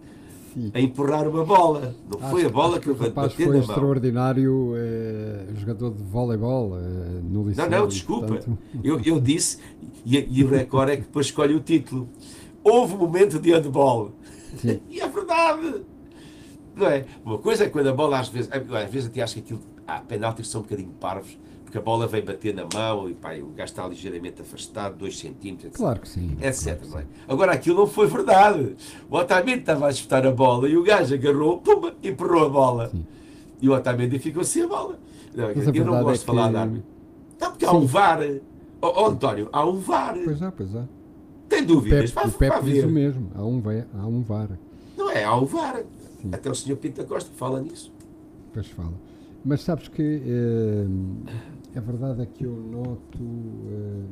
[0.55, 0.71] Sim.
[0.75, 1.95] a empurrar uma bola.
[2.11, 6.77] Não foi a Acho- bola acho que eu rapaz foi extraordinário eh, jogador de voleibol
[6.77, 6.81] eh,
[7.23, 7.69] no liceu.
[7.69, 8.27] Não, não, desculpa.
[8.29, 9.59] portanto, Eu, eu disse,
[10.05, 12.09] e, e o recorde é que depois escolhe o título.
[12.65, 14.13] Houve um momento de handball.
[14.57, 14.81] Sim.
[14.91, 15.83] E é verdade.
[16.75, 17.05] Não é?
[17.25, 20.01] Uma coisa é quando a bola às vezes, às vezes até acho que aquilo, há
[20.01, 23.35] penaltis que são um bocadinho parvos, porque a bola vem bater na mão e pá,
[23.37, 25.77] e o gajo está ligeiramente afastado, 2 centímetros, etc.
[25.79, 26.37] Claro que sim.
[26.41, 26.65] etc.
[26.65, 27.01] claro que é?
[27.03, 27.07] sim.
[27.29, 28.77] Agora aquilo não foi verdade.
[29.09, 32.89] O Otamendi estava a disputar a bola e o gajo agarrou, pumba, empurrou a bola.
[32.91, 33.05] Sim.
[33.61, 34.99] E o Otamendi ficou sem a bola.
[35.35, 36.91] Não, a eu não gosto é de falar que- de árbitro.
[37.41, 37.77] Não, porque há Sim.
[37.77, 38.21] um VAR.
[38.83, 40.17] Oh, António, há um VAR.
[40.25, 40.85] Pois é, pois é.
[41.49, 42.11] Tem dúvidas?
[42.11, 43.31] Pepe, Vai, o Pepe diz o mesmo.
[43.35, 43.63] Há um,
[43.99, 44.49] há um VAR.
[44.97, 45.83] Não é, há um VAR.
[46.21, 46.31] Sim.
[46.33, 46.77] Até o.
[46.77, 47.93] Pinto da Costa fala nisso.
[48.47, 48.93] Depois fala.
[49.45, 50.87] Mas sabes que eh,
[51.77, 53.19] a verdade é que eu noto.
[53.19, 54.05] eh,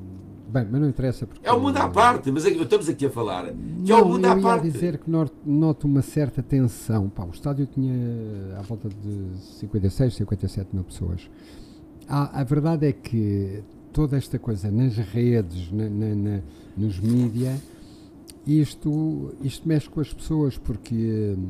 [0.51, 1.47] bem, mas não interessa porque.
[1.47, 3.45] É o mundo à parte, mas é que estamos aqui a falar.
[3.45, 3.51] Que
[3.93, 4.71] é Não, o mundo eu à ia parte.
[4.71, 7.09] dizer que noto uma certa tensão.
[7.11, 7.95] Pá, o estádio tinha
[8.59, 11.29] à volta de 56, 57 mil pessoas.
[12.09, 13.63] A verdade é que
[13.93, 16.41] toda esta coisa nas redes, na, na- na-
[16.75, 17.61] nos mídias,
[18.47, 21.49] isto, isto mexe com as pessoas porque hum,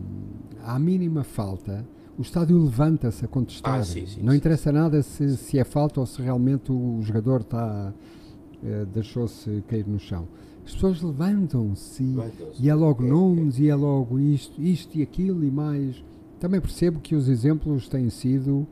[0.65, 1.85] à mínima falta
[2.19, 3.79] o estádio levanta-se a contestar.
[3.81, 7.41] Ah, sim, sim, Não interessa nada se, se é falta ou se realmente o jogador
[7.43, 7.93] está
[8.65, 10.27] eh, deixou-se cair no chão.
[10.67, 12.63] As pessoas levantam-se e- Levantam-se.
[12.63, 16.03] e é logo É, nomes e é logo isto, isto e aquilo e mais.
[16.41, 18.67] Também percebo que os exemplos têm sido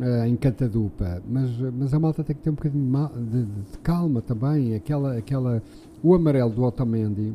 [0.00, 3.78] eh, em catadupa, mas, mas a malta tem que ter um bocadinho de, de- de
[3.82, 4.74] calma também.
[4.74, 5.62] Aquela, aquela,
[6.02, 7.32] o amarelo do Otamendi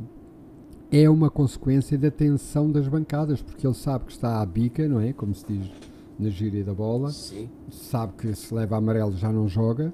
[1.01, 5.01] é uma consequência da tensão das bancadas, porque ele sabe que está à bica, não
[5.01, 5.11] é?
[5.11, 5.69] Como se diz
[6.17, 7.49] na gíria da bola Sim.
[7.69, 9.93] sabe que se leva amarelo já não joga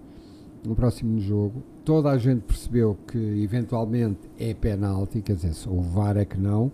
[0.63, 1.63] no próximo jogo.
[1.83, 6.71] Toda a gente percebeu que eventualmente é penalti, quer dizer, o VAR é que não,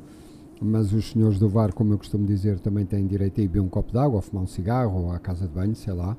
[0.61, 3.61] mas os senhores do VAR, como eu costumo dizer, também têm direito a ir beber
[3.61, 6.17] um copo de água, ou fumar um cigarro, ou à casa de banho, sei lá.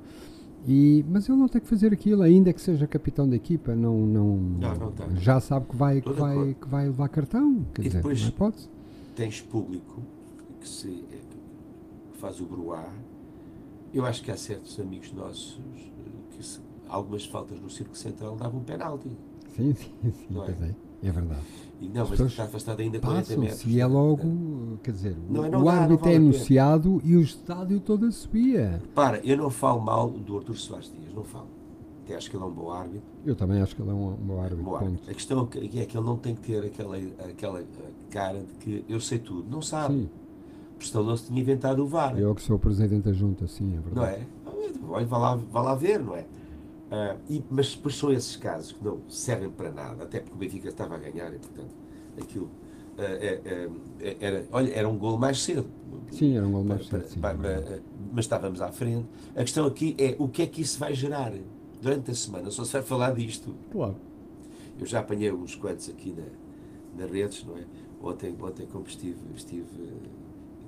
[0.71, 3.97] E, mas ele não tem que fazer aquilo, ainda que seja capitão da equipa, não,
[4.07, 7.85] não, Não, não já sabe que vai, que, vai, que vai levar cartão, quer E
[7.87, 8.69] dizer, depois- não é hipótese.
[9.17, 10.03] Tens público
[10.61, 11.19] que, se, é,
[12.21, 12.85] faz o bruá.
[13.95, 18.37] Eu acho que há certos amigos nossos eh, que se- algumas faltas no Circo Central
[18.37, 19.09] davam um penalti.
[19.57, 20.51] Sim, sim, sim, Não é?
[20.51, 21.41] é, é verdade.
[21.81, 23.65] E não, mas está afastado ainda 40 metros.
[23.65, 27.17] E é logo, quer dizer, Não, o, não o dá, não árbitro é anunciado e
[27.17, 28.83] o estádio todo a subia.
[28.95, 31.47] Para, eu não falo mal do Artur Soares Dias, não falo.
[32.05, 33.03] Até acho que ele é um bom árbitro.
[33.27, 34.65] Eu também acho que ele é um, um bom árbitro.
[34.65, 35.11] Bom árbitro.
[35.11, 36.97] A questão é que é que ele não tem que ter aquela,
[37.29, 37.65] aquela eh,
[38.11, 39.47] cara de que eu sei tudo.
[39.51, 39.95] Não sabe.
[39.95, 40.11] Sim,
[40.77, 42.19] Porque senão não se tinha inventado o VAR.
[42.19, 44.23] eu que sou o presidente da junta, sim, é Não verdade.
[44.23, 44.27] é?
[44.89, 46.25] Olha, vá lá, vá lá ver, não é?
[46.91, 50.39] Ah, e, mas depois são esses casos que não servem para nada, até porque o
[50.39, 51.75] Benfica estava a ganhar e, portanto,
[52.19, 52.68] aquilo é- é-
[54.21, 55.67] era, olha, era um gol mais cedo.
[56.11, 57.81] Sim, era um gol mais Para- cedo, para- para-
[58.13, 59.07] mas estávamos à frente.
[59.37, 61.33] A questão aqui é o que é que isso vai gerar
[61.81, 62.51] durante a semana.
[62.51, 63.55] Só se vai falar disto.
[63.71, 63.97] Claro.
[64.79, 67.65] Eu já apanhei uns quantos aqui na, nas redes, não é?
[68.01, 69.67] Ontem, ontem como estive, estive,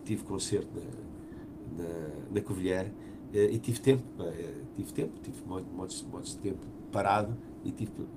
[0.04, 1.88] tive concerto na, na,
[2.32, 2.86] na Covilhã
[3.32, 6.58] eh, e tive tempo, eh, tive tempo, tive mo- montes, montes de tempo
[6.90, 7.70] parado e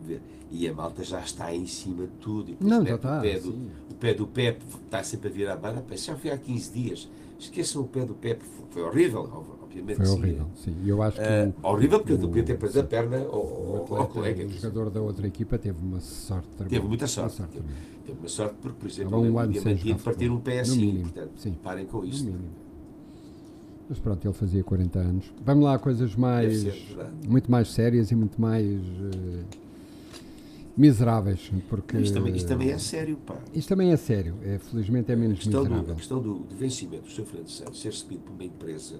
[0.06, 0.22] ver.
[0.52, 2.52] E a malta já está em cima de tudo.
[2.52, 5.58] E Não, já está, O pé, do, o pé do Pepe está sempre a virar
[5.58, 5.82] a.
[5.82, 7.10] Pá, Já foi há 15 dias.
[7.40, 8.46] Esqueçam o pé do Pepe.
[8.70, 9.98] Foi, horrível, obviamente.
[9.98, 10.14] Foi sim.
[10.14, 10.76] horrível, sim.
[10.84, 11.24] E eu acho que.
[11.24, 14.08] Eh, o- horrível porque o- o podia ter preso a perna ao, o ao, ao
[14.08, 14.46] colega.
[14.46, 16.70] o jogador da outra equipa teve uma sorte tremenda.
[16.76, 17.40] Teve muita sorte.
[17.42, 17.66] Uma Teve,
[18.06, 21.02] teve uma sorte porque, por exemplo, um o Diamantino partir um pé assim.
[21.02, 21.56] Portanto, sim.
[21.64, 22.32] parem com isto.
[23.90, 25.26] Mas pronto, ele fazia 40 anos.
[25.46, 26.62] Vamos lá a coisas mais.
[26.62, 26.96] Ser
[27.28, 28.66] muito mais sérias e muito mais.
[28.66, 29.44] eh,
[30.76, 31.52] miseráveis.
[31.70, 31.98] Porque.
[31.98, 33.36] Isto também, isto também é sério, pá.
[33.54, 34.36] Isto também é sério.
[34.44, 35.94] É, felizmente é A menos do, miserável.
[35.94, 37.26] a questão do, do vencimento do Sr.
[37.26, 38.96] Fernando Santos ser recebido por uma empresa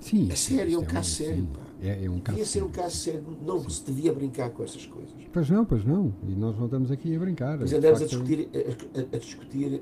[0.00, 1.60] Sim, é sério, é um isto caso sim, sério, pá.
[1.82, 3.22] É, é um caso devia ser um caso sério.
[3.44, 5.12] Não se devia brincar com essas coisas.
[5.30, 6.14] Pois não, pois não.
[6.26, 7.58] E nós não estamos aqui a brincar.
[7.58, 9.80] Mas De andamos a discutir, a, a- a discutir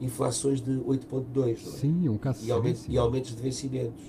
[0.00, 1.34] inflações de 8,2%.
[1.34, 1.54] não é?
[1.56, 4.04] Sim, é um caso E, aumentos, e aumentos de vencimentos.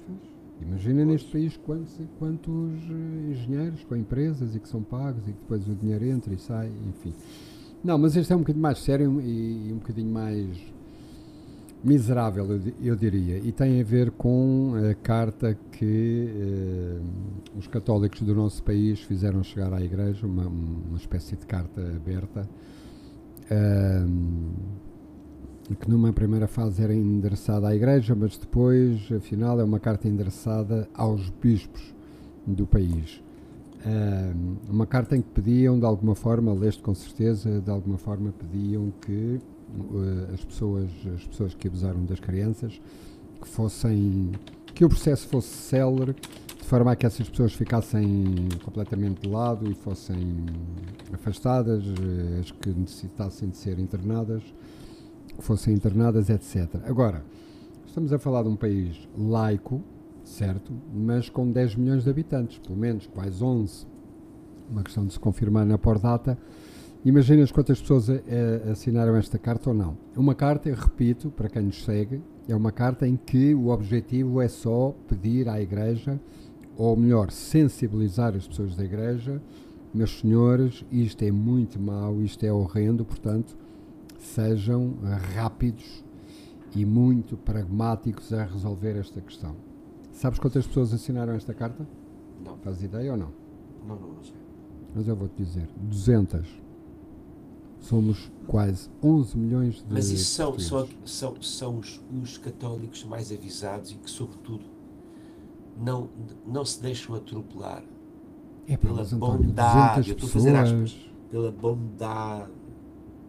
[0.61, 2.51] Imagina neste país quantos, quantos
[2.89, 6.37] eh, engenheiros com empresas e que são pagos e que depois o dinheiro entra e
[6.37, 7.13] sai, enfim.
[7.83, 10.47] Não, mas este é um bocadinho mais sério e, e um bocadinho mais
[11.81, 13.37] miserável, eu, eu diria.
[13.37, 16.99] E tem a ver com a carta que eh,
[17.57, 22.49] os católicos do nosso país fizeram chegar à Igreja, uma, uma espécie de carta aberta.
[23.49, 24.51] ahm,
[25.75, 30.87] que numa primeira fase era endereçada à Igreja, mas depois, afinal, é uma carta endereçada
[30.93, 31.93] aos bispos
[32.45, 33.21] do país.
[34.69, 38.91] Uma carta em que pediam, de alguma forma, leste com certeza, de alguma forma pediam
[39.01, 42.81] que eh, as, pessoas, as pessoas que abusaram das crianças
[43.41, 44.31] que fossem
[44.73, 49.69] que o processo fosse célere de forma a que essas pessoas ficassem completamente de lado
[49.69, 50.45] e fossem
[51.13, 54.43] afastadas, eh, as que necessitassem de ser internadas
[55.43, 56.75] fossem internadas, etc.
[56.85, 57.23] Agora,
[57.85, 59.81] estamos a falar de um país laico,
[60.23, 63.87] certo, mas com 10 milhões de habitantes, pelo menos quase 11.
[64.69, 66.37] Uma questão de se confirmar na por-data.
[67.03, 68.07] Imaginas quantas pessoas
[68.71, 69.97] assinaram esta carta ou não?
[70.15, 74.47] Uma carta, repito, para quem nos segue, é uma carta em que o objetivo é
[74.47, 76.19] só pedir à Igreja,
[76.77, 79.41] ou melhor, sensibilizar as pessoas da Igreja,
[79.93, 83.57] meus senhores, isto é muito mau, isto é horrendo, portanto,
[84.19, 84.95] sejam
[85.35, 86.03] rápidos
[86.75, 89.55] e muito pragmáticos a resolver esta questão.
[90.11, 91.87] Sabes quantas pessoas assinaram esta carta?
[92.43, 93.31] Não, Faz ideia ou não?
[93.87, 94.33] não, não, não sei.
[94.93, 96.47] Mas eu vou-te dizer, 200.
[97.79, 103.31] Somos quase 11 milhões de Mas isso são, são, são, são os, os católicos mais
[103.31, 104.65] avisados e que, sobretudo,
[105.79, 106.09] não,
[106.45, 107.83] não se deixam atropelar
[108.67, 112.51] É pela António, bondade, 200 eu estou a fazer aspas, pela bondade.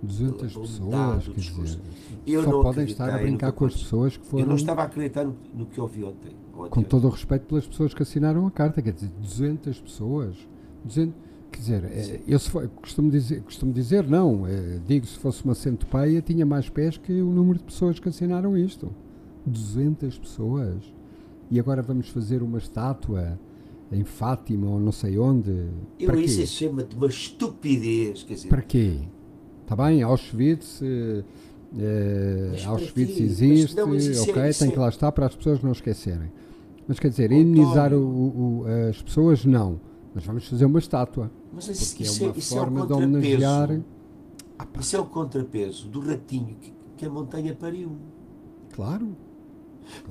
[0.02, 1.78] 200 pela pessoas, quer dizer,
[2.26, 4.84] Eu só podem estar a brincar com as pessoas que Eu foram, não estava a
[4.84, 6.32] acreditar no, no que ouvi ontem.
[6.56, 10.36] ou com todo o respeito pelas pessoas que assinaram a carta, quer dizer, 200 pessoas,
[10.84, 11.14] 200,
[11.52, 15.54] quer dizer, é, eu se costumo, dizer, costumo dizer, não, é, digo, se fosse uma
[15.54, 18.90] centopeia, tinha mais pés que o número de pessoas que assinaram isto.
[19.46, 20.82] 200 pessoas.
[21.50, 23.38] E agora vamos fazer uma estátua
[23.90, 25.50] em Fátima ou não sei onde.
[25.98, 26.46] Eu Para isso quê?
[26.46, 28.98] chama-te uma estupidez, quer dizer, Para quê?
[29.70, 31.22] Está bem, Auschwitz, eh,
[31.78, 35.70] eh, Auschwitz existe, é- ok, isso tem é- que lá estar para as pessoas não
[35.70, 36.32] esquecerem.
[36.88, 39.80] Mas quer dizer, o- as pessoas, não.
[40.12, 41.30] Mas vamos fazer uma estátua.
[41.52, 43.68] mas isso, isso é é, uma isso é forma de homenagear.
[43.68, 43.84] contrapeso.
[44.80, 47.92] Isso é o contrapeso do ratinho que, que a montanha pariu.
[48.72, 49.16] Claro.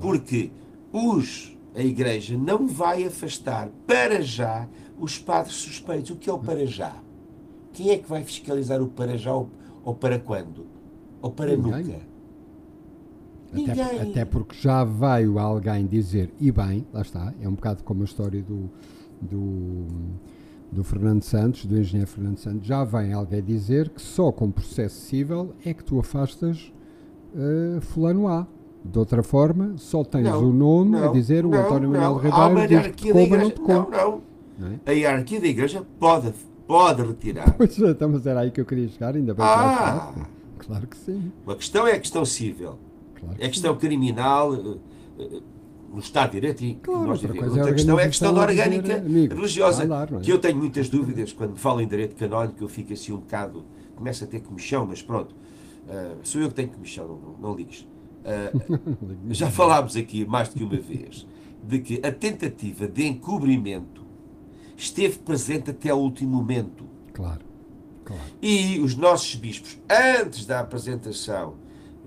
[0.00, 0.50] Porque
[0.90, 4.66] os, a Igreja não vai afastar para já
[4.98, 6.10] os padres suspeitos.
[6.12, 6.96] O que é o para já?
[7.80, 9.48] Quem é que vai fiscalizar o para já ou,
[9.82, 10.66] ou para quando?
[11.22, 11.72] Ou para Ninguém.
[11.72, 12.00] nunca?
[13.48, 14.00] Até, Ninguém.
[14.10, 18.04] até porque já veio alguém dizer, e bem, lá está, é um bocado como a
[18.04, 18.70] história do,
[19.18, 19.86] do,
[20.70, 25.00] do Fernando Santos, do engenheiro Fernando Santos, já vem alguém dizer que só com processo
[25.00, 26.70] civil é que tu afastas
[27.34, 28.46] eh, fulano A.
[28.84, 32.16] De outra forma, só tens Não, o nome a não, dizer o não, António Manuel
[32.16, 33.74] Ribeiro diz que mas não tocou.
[33.74, 34.22] Não, não.
[34.58, 34.80] Não é?
[34.86, 36.32] A hierarquia da Igreja pode,
[36.70, 37.52] pode retirar.
[37.56, 40.12] Pois é, então, mas era aí que eu queria chegar, ainda bem que Ah!
[40.12, 40.30] chegaste.
[40.58, 41.32] Claro que sim.
[41.44, 42.78] Uma questão é a questão civil.
[43.18, 44.76] Claro que É a questão criminal eh,
[45.18, 45.40] eh,
[45.92, 48.04] no Estado de Direito e que Claro, nós outra coisa é a Outra questão é
[48.04, 50.20] a questão da orgânica amigo, religiosa, não é?
[50.20, 53.64] que eu tenho muitas dúvidas quando falo em direito canónico, eu fico assim um bocado,
[53.96, 55.34] começo a ter comichão, mas pronto,
[55.88, 57.86] eh, sou eu que tenho comichão, não, não, ligues.
[58.22, 58.52] Eh,
[59.30, 61.26] já falámos aqui mais do que uma vez
[61.66, 64.04] de que a tentativa de encobrimento
[64.80, 66.84] esteve presente até ao último momento.
[67.12, 67.40] Claro,
[68.04, 68.22] claro.
[68.40, 69.78] E os nossos bispos,
[70.20, 71.54] antes da apresentação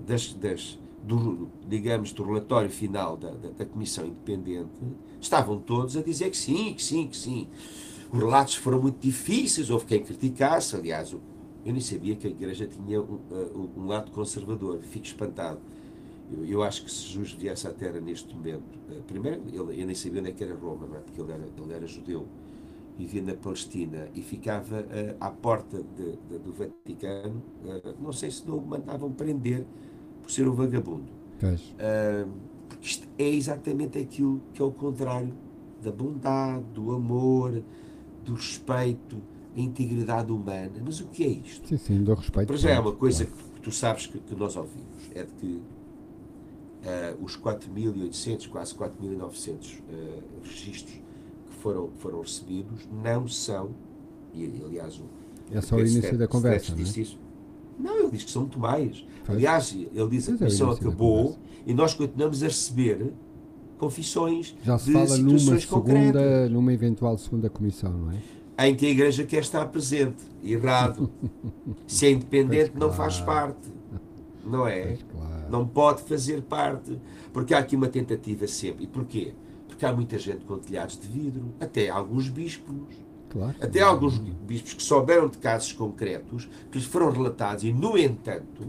[0.06, 4.70] das, das- do, digamos, do relatório final da, da- da Comissão Independente,
[5.20, 7.46] estavam todos a dizer que sim, que sim, que sim.
[8.12, 11.20] Os relatos foram muito difíceis, houve quem criticasse, aliás, eu
[11.64, 15.60] nem sabia que a Igreja tinha um, uh, um lado conservador, fico espantado.
[16.32, 19.86] Eu, eu acho que se Jesus viesse à Terra neste momento, uh, primeiro, ele, eu
[19.86, 21.00] nem sabia onde é que era Roma, não é?
[21.00, 22.26] porque ele era, ele era judeu,
[22.96, 28.30] vivia na Palestina e ficava uh, à porta de- de- do Vaticano, uh, não sei
[28.30, 29.64] se não o mandavam prender
[30.22, 31.10] por ser um vagabundo.
[31.72, 32.30] Uh,
[32.68, 35.34] porque isto é exatamente aquilo que é o contrário
[35.82, 37.62] da bondade, do amor,
[38.24, 39.20] do respeito,
[39.56, 40.72] a integridade humana.
[40.84, 41.68] Mas o que é isto?
[41.68, 42.46] Sim, sim, dou respeito.
[42.46, 43.42] Para já é uma coisa claro.
[43.54, 45.62] que tu sabes que, que nós ouvimos, é de que
[47.20, 51.00] os 4.800, quase 4.900 eh, registros
[51.64, 53.70] foram, foram recebidos não são,
[54.34, 55.04] e aliás o
[55.50, 56.84] É só o início Stet- da conversa, Stet é?
[56.84, 57.18] disse isso,
[57.78, 59.02] Não, ele diz que são muito mais.
[59.24, 59.36] Pois.
[59.38, 63.12] Aliás, ele diz que a Pois é, acabou e nós continuamos a receber
[63.78, 68.18] confissões Já se de fala numa situações concretas segunda, numa eventual segunda comissão, não é?
[68.68, 70.22] em que a Igreja quer estar presente.
[70.44, 71.10] Errado.
[71.88, 72.94] Se é independente, Pois não claro.
[72.94, 73.68] faz parte.
[74.44, 74.98] Não é?
[75.10, 75.50] Claro.
[75.50, 76.96] Não pode fazer parte.
[77.32, 78.84] Porque há aqui uma tentativa sempre.
[78.84, 79.32] E porquê?
[79.74, 82.76] Porque há muita gente com telhados de vidro, até alguns bispos.
[83.28, 83.56] claro.
[83.60, 88.62] Até alguns bispos que souberam de casos concretos que lhes foram relatados e, no entanto,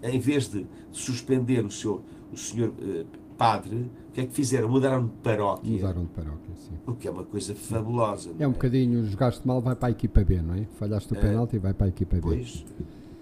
[0.00, 0.10] é?
[0.12, 3.04] em vez de suspender o, seu, o senhor eh,
[3.36, 4.68] padre, o que é que fizeram?
[4.68, 5.72] Mudaram de paróquia.
[5.72, 6.74] Mudaram de paróquia, sim.
[6.86, 8.30] O que é uma coisa fabulosa.
[8.38, 10.66] É não um bocadinho, jogaste mal, vai para a equipa B, não é?
[10.78, 12.22] Falhaste o penalti e vai para a equipa B.
[12.22, 12.64] Pois,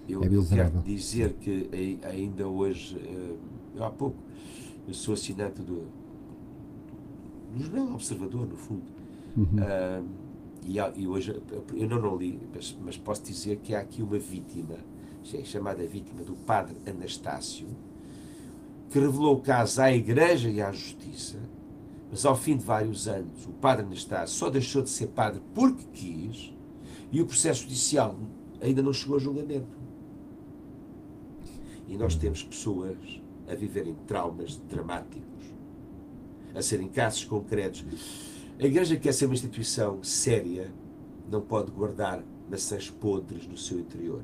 [0.07, 4.17] eu, É eu quero dizer que ai- ainda hoje, eh, há pouco,
[4.87, 5.85] eu sou assinante do,
[7.53, 8.83] do Jornal Observador, no fundo.
[9.37, 9.47] Uhum.
[9.61, 10.03] Ah,
[10.65, 11.41] e, há- e hoje,
[11.75, 14.77] eu não, não li, mas, mas posso dizer que há aqui uma vítima,
[15.35, 17.67] é chamada vítima do padre Anastácio,
[18.91, 21.39] que revelou o caso à Igreja e à Justiça,
[22.11, 25.85] mas ao fim de vários anos, o padre Anastácio só deixou de ser padre porque
[25.93, 26.53] quis
[27.11, 28.17] e o processo judicial
[28.61, 29.81] ainda não chegou a julgamento.
[31.89, 32.97] E nós temos pessoas
[33.51, 35.32] a viverem traumas dramáticos,
[36.55, 37.85] a serem casos concretos.
[38.59, 40.71] A Igreja quer ser uma instituição séria,
[41.31, 44.23] não pode guardar maçãs podres no seu interior.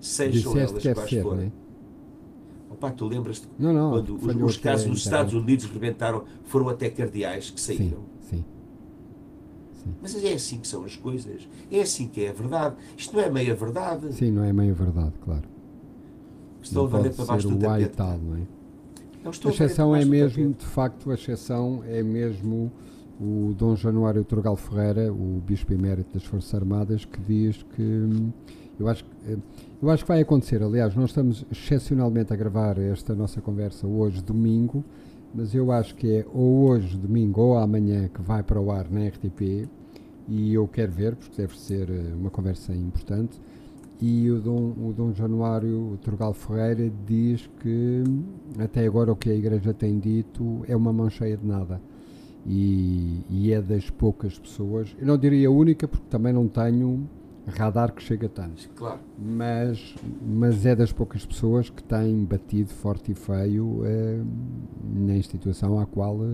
[0.00, 1.46] Sejam elas quer quais ser, forem.
[1.46, 2.72] é?
[2.72, 3.90] Opa, tu lembras-te Não, não.
[3.92, 5.24] quando os, os casos nos internet.
[5.30, 7.98] Estados Unidos rebentaram, foram até cardeais que Sim, saíram.
[8.20, 8.44] sim.
[10.00, 11.46] Mas é assim que são as coisas.
[11.70, 12.76] É assim que é a verdade.
[12.96, 14.12] Isto não é meia verdade.
[14.14, 15.42] Sim, não é meio verdade, claro.
[16.62, 17.90] Estão a valer para baixo do tapete.
[17.96, 18.40] tal, não é?
[19.24, 22.72] A exceção é mesmo, de facto, a exceção é mesmo
[23.20, 28.32] o Dom Januário Turgal Ferreira, o Bispo Emérito das Forças Armadas, que diz que hum,
[28.80, 29.36] eu acho, que, eh,
[29.80, 30.60] eu acho que vai acontecer.
[30.60, 34.84] Aliás, nós estamos excepcionalmente a gravar esta nossa conversa hoje, domingo,
[35.32, 38.90] mas eu acho que é ou hoje, domingo, ou amanhã que vai para o ar
[38.90, 39.68] na RTP
[40.28, 43.40] e eu quero ver, porque deve ser eh, uma conversa importante.
[44.04, 48.02] E o Dom, o Dom Januário Turgal Ferreira diz que
[48.58, 51.80] até agora o que a Igreja tem dito é uma mão cheia de nada.
[52.44, 57.08] E, e é das poucas pessoas, eu não diria única, porque também não tenho
[57.46, 58.98] radar que chega tanto, Claro.
[59.16, 64.20] mas, mas é das poucas pessoas que têm batido forte e feio eh,
[64.92, 66.28] na instituição à qual eh,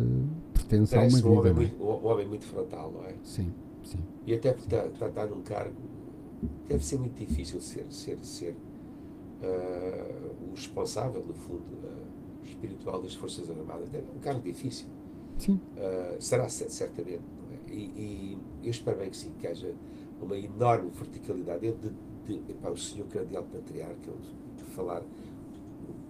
[0.55, 1.29] pertence a uma um vida.
[1.29, 1.53] homem, não é?
[1.55, 3.15] muito, um homem muito frontal, não é?
[3.23, 3.53] Sim,
[3.83, 3.99] sim.
[4.27, 5.73] E até porque está, está, está num cargo,
[6.69, 8.57] deve ser muito difícil ser, ser, ser
[9.43, 13.93] ah, o responsável, no fundo, ah, espiritual das Forças Armadas.
[13.95, 14.87] É um cargo difícil.
[15.39, 17.23] Sim, Ah, será cer- certamente.
[17.69, 17.73] é?
[17.73, 19.75] E, e eu espero bem que sim, que haja
[20.21, 21.91] uma enorme verticalidade entre
[22.27, 24.17] de, de, epá, o senhor Cardeal Patriarca, eu,
[24.57, 25.03] de falar.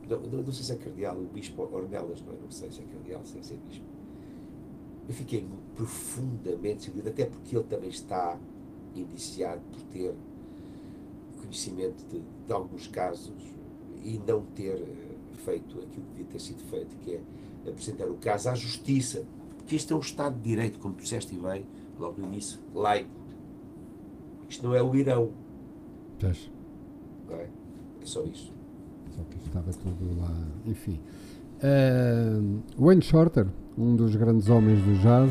[0.08, 2.36] Não, não, não sei se é Cardeal, o Bispo Ornelas, não, é?
[2.42, 3.84] não sei se é Cardeal, sem ser Bispo.
[5.06, 8.38] Eu fiquei profundamente sentido, até porque ele também está
[8.94, 10.14] indiciado por ter
[11.40, 13.32] conhecimento de, de alguns casos
[14.04, 17.20] e não ter eh, feito aquilo que devia ter sido feito, que é
[17.68, 19.24] apresentar o caso à justiça.
[19.56, 21.64] Porque isto é um Estado de Direito, como disseste bem,
[21.98, 23.10] logo no início, laico.
[24.48, 25.30] Isto não é o Irão,
[26.18, 26.50] pois.
[27.28, 27.42] não é?
[28.02, 28.52] É só isso.
[29.14, 30.32] Só que estava tudo lá,
[30.66, 30.98] enfim.
[31.62, 32.40] Ah,
[32.78, 33.46] Wayne Shorter,
[33.76, 35.30] um dos grandes homens do jazz,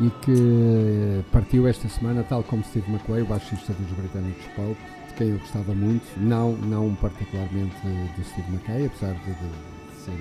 [0.00, 5.14] e que partiu esta semana, tal como Steve McQuay, o baixista dos britânicos Pulp, de
[5.14, 7.76] quem eu gostava muito, não, não particularmente
[8.16, 10.12] do Steve McKay, apesar de, de ser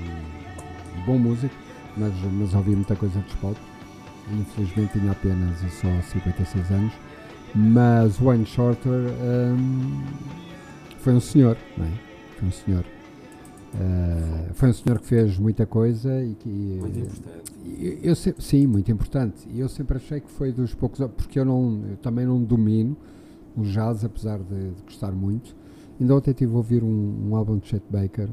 [0.97, 1.55] um bom músico,
[1.95, 3.57] mas, mas ouvi muita coisa dos Pulp.
[4.31, 6.93] Infelizmente tinha apenas e só 56 anos,
[7.55, 10.03] mas Wayne Shorter hum,
[10.99, 11.89] foi um senhor, não é?
[12.37, 12.85] Foi um senhor.
[13.75, 17.51] Ah, foi um senhor que fez muita coisa e que Muito importante.
[17.79, 19.47] eu, eu se- sim, muito importante.
[19.51, 22.97] E eu sempre achei que foi dos poucos, porque eu, não, eu também não domino
[23.55, 25.55] o jazz, apesar de, de gostar muito.
[25.99, 28.29] Ainda ontem estive a ouvir um, um álbum de Chet Baker,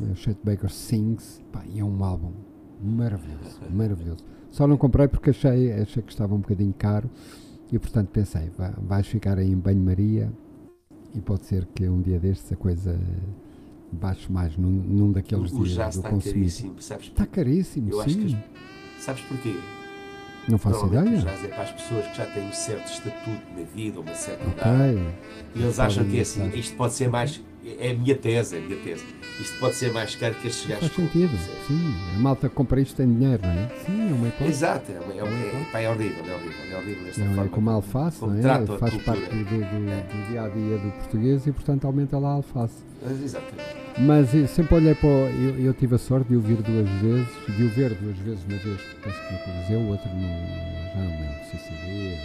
[0.00, 2.30] eh, Chet Baker Sings, pá, e é um álbum
[2.82, 4.24] maravilhoso, maravilhoso.
[4.50, 7.10] Só não comprei porque achei, achei que estava um bocadinho caro
[7.70, 10.32] e portanto pensei, "Vá- vais ficar aí em banho-maria
[11.14, 12.98] e pode ser que um dia destes a coisa
[13.92, 16.40] baixe mais num, num daqueles O dias jazz do está consumismo.
[16.40, 17.06] caríssimo, sabes?
[17.06, 18.26] Está caríssimo, Eu acho sim.
[18.26, 19.54] que as- Sabes porquê?
[20.48, 21.02] Não faço ideia.
[21.02, 24.14] o jazz é para as pessoas que já têm um certo estatuto na vida, uma
[24.14, 24.94] certa idade.
[24.96, 25.08] Ok.
[25.56, 27.40] E eles acham que é assim, isto pode ser mais.
[27.80, 29.04] é a minha tese, é a minha tese.
[29.40, 30.96] Isto pode ser mais caro que estes Faz gajos.
[30.96, 31.28] sentido.
[31.30, 31.58] Percebe?
[31.68, 33.68] Sim, a malta que compra isto tem dinheiro, não é?
[33.84, 34.50] Sim, é uma hipótese.
[34.50, 37.32] Exato, é, uma- é, uma- é, pá, é horrível, é horrível, é horrível esta Não
[37.32, 38.66] é forma como a alface, como não é?
[38.78, 42.32] Faz parte do, do- do dia a dia do português e, portanto, aumenta lá a
[42.34, 42.87] alface.
[43.02, 43.76] Mas, Exatamente.
[44.00, 45.08] Mas eu sempre olhei para.
[45.08, 48.16] o- Eu, eu tive a sorte de o vir duas vezes, de o ver duas
[48.18, 50.20] vezes, uma vez penso que no Coliseu, outra no.
[50.20, 52.16] Já não lembro, CCD,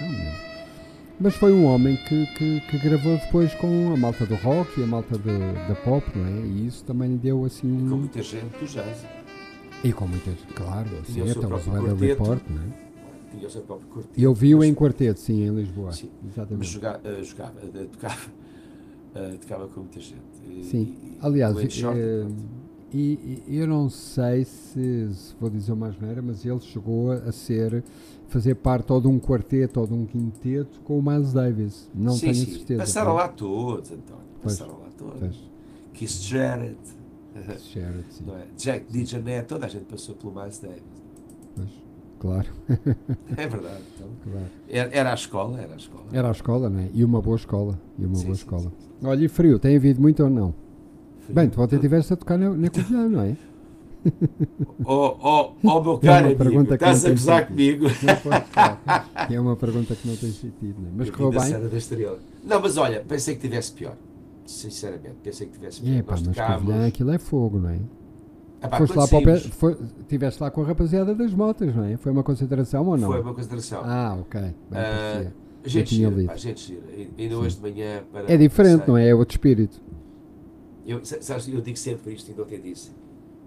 [0.00, 0.46] já não lembro.
[1.18, 4.84] Mas foi um homem que, que, que gravou depois com a malta do rock e
[4.84, 6.46] a malta de- da pop, não é?
[6.46, 7.88] E isso também lhe deu assim.
[7.88, 9.04] Com muita gente do jazz.
[9.82, 12.22] E com muitas, claro, Tinha sim, o seu até os próprio Weather quarteto.
[12.22, 12.66] Report, não é?
[13.34, 14.04] Tinha o seu próprio.
[14.16, 15.92] E eu vi-o em quarteto, sim, em Lisboa.
[15.92, 16.10] Sim.
[16.22, 16.68] Mas Exatamente.
[16.70, 18.20] joga- eh, jogava, eh, tocava,
[19.16, 20.20] eh, tocava com muita gente.
[20.48, 20.94] E- Sim.
[21.02, 22.26] e- Aliás, eh,
[22.92, 27.32] e, e eu não sei se, se vou dizer uma asneira, mas ele chegou a
[27.32, 27.82] ser
[28.28, 31.88] fazer parte ou de um quarteto ou de um quinteto com o Miles Davis.
[31.94, 32.52] Não sim, tenho sim.
[32.52, 32.80] certeza.
[32.80, 34.22] Passaram lá todos, António.
[34.42, 34.58] Pois.
[34.58, 35.18] Passaram lá todos.
[35.20, 35.36] Pois,
[35.92, 36.76] Keith Jarrett,
[37.58, 38.24] Sherrod, sim.
[38.26, 38.46] não é?
[38.56, 40.82] Jack DeJohnette, toda a gente passou pelo Miles Davis.
[41.54, 41.68] Pois,
[42.18, 42.48] claro,
[43.36, 43.82] É verdade.
[43.94, 44.46] Então, claro.
[44.68, 46.04] era, era a escola, era a escola.
[46.12, 46.88] Era a escola, não é?
[46.92, 47.78] E uma boa escola.
[47.98, 48.62] E uma Sim, boa sim, escola.
[48.62, 49.06] sim.
[49.06, 50.54] Olha, e frio, tem havido muito ou não?
[51.20, 51.34] Frio.
[51.34, 53.36] Bem, tu ontem estiveste a tocar na, na Covilhã, não é?
[54.84, 57.86] Oh, oh, oh, meu É caro uma amigo, pergunta estás a gozar comigo?
[59.28, 60.92] É uma pergunta que não tem sentido, não é?
[60.98, 62.20] Mas Eu correu bem?
[62.44, 63.96] Não, mas olha, pensei que tivesse pior.
[64.46, 65.96] Sinceramente, pensei que tivesse pior.
[65.96, 66.62] É, pá, mas tocámos.
[66.62, 67.80] Covilhã aquilo é fogo, não é?
[68.62, 71.84] Epá, Foste quando lá para o foi, estiveste lá com a rapaziada das motas, não
[71.84, 71.96] é?
[71.96, 73.08] Foi uma concentração ou não?
[73.10, 73.82] Foi uma concentração.
[73.84, 74.40] Ah, ok.
[74.40, 75.34] Bem, parecia.
[75.64, 76.26] gente gira, lido.
[76.26, 76.82] pá, gente gira.
[77.18, 78.32] Ainda hoje de manhã para.
[78.32, 79.08] É diferente, não é?
[79.08, 79.80] É outro espírito.
[80.86, 82.92] Eu, sa- sabes, eu digo sempre isto, ainda ontem disse.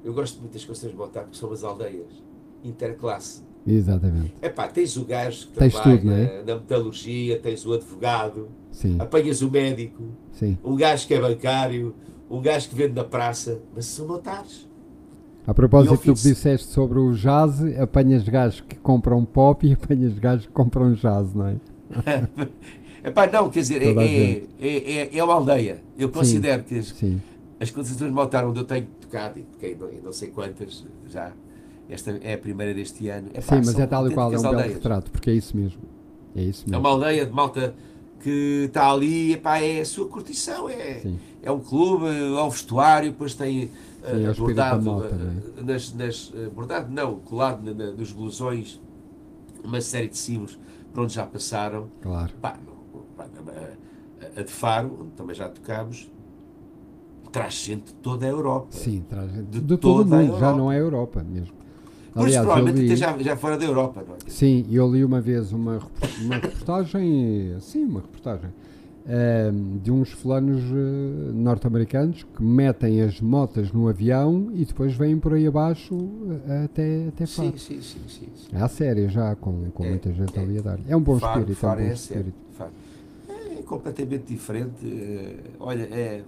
[0.04, 2.24] Eu gosto muito das condições de montar porque são as aldeias.
[2.64, 3.42] Interclasse.
[3.66, 4.34] Exatamente.
[4.42, 6.44] Epá, tens o gajo que Tens trabalha tudo, é?
[6.44, 10.58] na metalurgia, tens o advogado, Sim, apanhas o médico, sim.
[10.64, 11.94] um gajo que é bancário,
[12.30, 14.68] um gajo que vende na praça, mas são motares.
[15.50, 20.46] A propósito de- disseste sobre o jazz, apanhas gajos que compram pop e apanhas gajos
[20.46, 21.56] que compram jazz, não é?
[23.04, 25.82] Epá, não, quer dizer, é, é, é, é- é uma aldeia.
[25.98, 26.94] Eu considero que as,
[27.60, 31.32] as concentrações de montar onde eu tenho tocado, e toquei não, sei quantas já,
[31.90, 33.30] esta é a primeira deste ano.
[33.42, 35.82] Sim, mas é tal e qual, é um belo retrato, porque é isso mesmo.
[36.36, 36.80] É isso É mesmo.
[36.86, 37.74] uma aldeia de malta
[38.22, 41.20] que está ali, epá, é a sua curtição, é, Sim.
[41.42, 43.70] é um clube, é um vestuário, depois tem
[44.04, 45.10] eh, Sim, é bordado, malta,
[45.58, 48.80] eh, nas, nas, bordado não, colado na- na- nos blusões,
[49.64, 50.58] uma série de símbolos
[50.94, 51.90] por onde já passaram.
[52.02, 52.32] Claro.
[52.42, 53.28] Pá, não, pá,
[54.36, 56.10] a, a de Faro, onde também já tocámos,
[57.32, 58.68] traz gente de toda a Europa.
[58.72, 61.59] Sim, traz gente De de todo o toda a mundo, já não é Europa mesmo.
[62.16, 64.18] Aliás, eu provavelmente li, já, fora da Europa, não é?
[64.28, 65.80] sim, eu li uma vez uma,
[66.22, 68.50] uma reportagem, sim, uma reportagem,
[69.08, 75.18] ehm, de uns fulanos eh, norte-americanos que metem as motas no avião e depois vêm
[75.20, 75.96] por aí abaixo
[76.48, 77.60] eh, até, até Sim, Faro.
[77.60, 78.28] sim, sim, sim.
[78.36, 78.48] sim.
[78.56, 80.42] É a sério já, com, com É, muita gente é.
[80.42, 80.80] ali a dar.
[80.88, 82.34] É um bom Faro, espírito, é um bom é espírito.
[83.60, 84.86] É completamente diferente.
[84.86, 86.24] eh, Olha, é,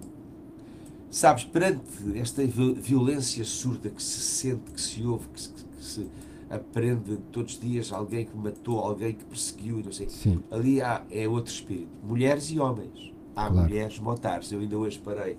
[1.10, 1.82] sabes, perante
[2.14, 5.50] esta vi- violência surda que se sente, que se ouve, que se,
[5.84, 6.08] se
[6.50, 10.08] aprende todos os dias, alguém que matou, alguém que perseguiu, não sei.
[10.08, 11.88] Sim, Ali há, é outro espírito.
[12.02, 13.12] Mulheres e homens.
[13.34, 13.54] Há Claro.
[13.68, 14.52] mulheres motares.
[14.52, 15.38] Eu ainda hoje parei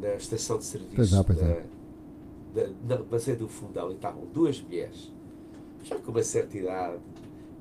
[0.00, 0.96] na estação de serviço.
[0.96, 1.64] Pois é, pois é.
[2.54, 5.12] Da, da, não, passei do fundão e estavam duas mulheres,
[5.84, 6.98] já com uma certa idade.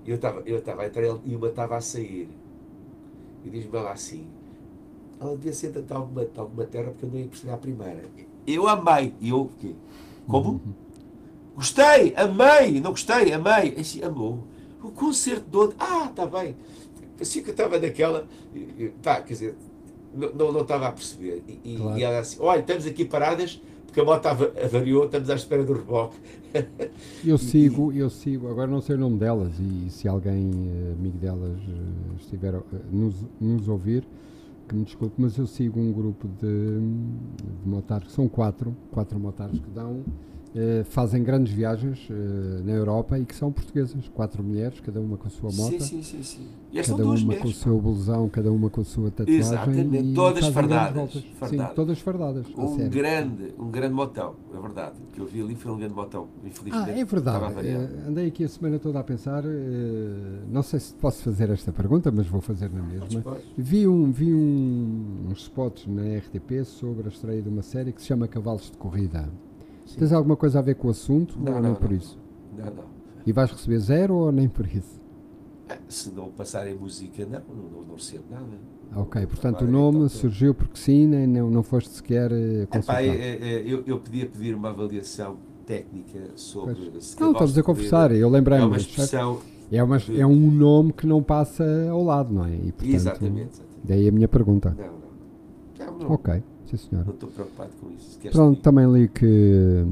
[0.06, 2.28] Eu estava eu estava a entrar e uma estava a sair.
[3.46, 4.26] E diz-me ela assim:
[5.20, 8.04] ela devia ser de alguma, de alguma terra porque eu não ia perceber a primeira.
[8.48, 9.14] Eu amei.
[9.22, 9.76] E eu o quê?
[10.28, 10.60] Como?
[11.56, 13.76] Gostei, amei, não gostei, amei.
[13.80, 14.44] Assim, amou.
[14.84, 15.76] O concerto de onde?
[15.80, 16.56] Ah, está bem.
[17.20, 18.26] Assim que eu estava naquela.
[19.04, 19.56] Pá, quer dizer,
[20.14, 21.44] não, não, não estava a perceber.
[21.64, 22.00] E, Claro.
[22.00, 25.64] e ela assim: olha, estamos aqui paradas porque a moto ava- avariou, estamos à espera
[25.64, 26.16] do reboque.
[27.26, 31.18] Eu sigo, eu sigo, agora não sei o nome delas e se alguém eh, amigo
[31.18, 34.06] delas eh, estiver a nos, nos ouvir,
[34.68, 36.48] que me desculpe, mas eu sigo um grupo de,
[37.64, 40.04] de motares, são quatro, quatro motares que dão,
[40.54, 45.16] eh, fazem grandes viagens eh, na Europa e que são portuguesas, quatro mulheres, cada uma
[45.16, 46.82] com a sua moto, Sim, sim, sim, sim.
[46.86, 50.94] Cada uma com o seu blusão, cada uma com a sua tatuagem Exatamente, todas fardadas,
[50.94, 51.22] voltas.
[51.22, 51.76] Sim, fardadas.
[51.76, 54.96] todas fardadas, Um grande, um grande motão, é verdade.
[55.02, 56.90] O que eu vi ali foi um grande motão, infelizmente.
[56.92, 57.68] Ah, é verdade.
[57.68, 59.44] Eh, andei aqui a semana toda a pensar,
[60.50, 63.24] não sei se posso fazer esta pergunta, mas vou fazer na mesma.
[63.58, 68.02] Vi, um, vi um, uns spots na RTP sobre a estreia de uma série que
[68.02, 69.30] se chama Cavalos de Corrida.
[69.94, 70.00] Sim.
[70.00, 71.98] Tens alguma coisa a ver com o assunto Não, ou não, não, por não.
[71.98, 72.20] isso?
[72.58, 72.84] Não, não.
[73.26, 75.00] E vais receber zero ou nem por isso?
[75.88, 78.46] se não passarem música, não, não, não recebo nada.
[78.94, 82.76] Ok, portanto o nome então, surgiu porque sim, nem, não, não foste sequer eh, Epá,
[82.78, 83.06] consultado.
[83.06, 86.92] é- é- é, eu, eu podia pedir uma avaliação técnica sobre.
[87.18, 88.66] Não, estamos a conversar, eu É lembrei-me.
[88.66, 89.40] uma mas expressão.
[89.72, 92.54] É, uma- é um nome que não passa ao lado, não é?
[92.54, 93.42] E, portanto, Exatamente.
[93.54, 93.62] exatamente.
[93.86, 94.76] Daí a minha pergunta.
[94.78, 94.86] Não,
[95.88, 95.94] não.
[95.94, 96.12] Não, não.
[96.12, 96.44] Ok,
[96.78, 97.06] sim senhora.
[97.08, 98.18] Não estou preocupado com isso.
[98.20, 99.86] Queres Pronto, também li que,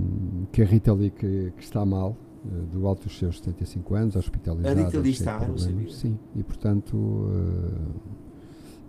[0.51, 2.15] que a Rita li que, que está mal,
[2.45, 4.81] eh, do alto dos seus 75 anos, hospitalizada.
[4.81, 5.91] A Rita de está, não sabia.
[5.91, 7.27] Sim, e portanto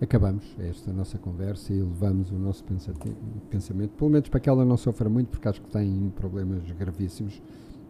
[0.01, 2.64] eh, acabamos esta nossa conversa e levamos o nosso
[3.51, 7.41] pensamento, pelo menos para que ela não sofra muito, porque acho que tem problemas gravíssimos,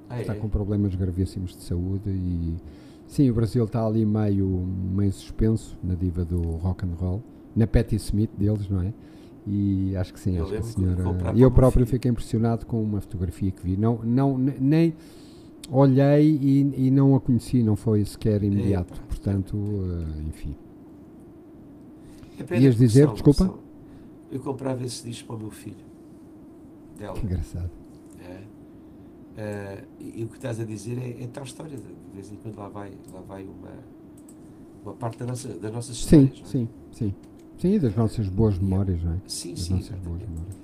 [0.08, 0.36] Ah, está é?
[0.36, 2.56] com problemas gravíssimos de saúde e
[3.06, 7.22] sim, o Brasil está ali meio, meio suspenso na diva do rock and roll,
[7.54, 8.92] na Patti Smith deles, não é?
[9.46, 11.02] E acho que sim, Eu acho que a senhora.
[11.34, 11.96] E eu próprio filho.
[11.98, 13.76] fiquei impressionado com uma fotografia que vi.
[13.76, 14.94] Não, não, ne- nem
[15.70, 18.94] olhei e, e não a conheci, não foi sequer imediato.
[18.94, 19.02] Epá.
[19.08, 20.54] Portanto, eh, enfim.
[22.50, 23.44] É Ias dizer, são- desculpa?
[23.46, 23.58] são-
[24.30, 25.76] Eu comprava esse disco para o meu filho.
[26.98, 27.14] Dela.
[27.14, 27.70] Que engraçado.
[28.22, 28.40] É.
[29.36, 31.76] Eh, e, e o que estás a dizer é, é tal história.
[31.76, 33.70] De, de vez em quando lá vai, lá vai uma,
[34.84, 36.38] uma parte da nossa, das nossas Sim, histórias.
[36.40, 36.50] não é?
[36.50, 37.14] sim, sim.
[37.60, 39.16] Sim, das nossas boas memórias, não é?
[39.26, 39.74] Sim, Das sim.
[39.74, 40.56] nossas boas memórias.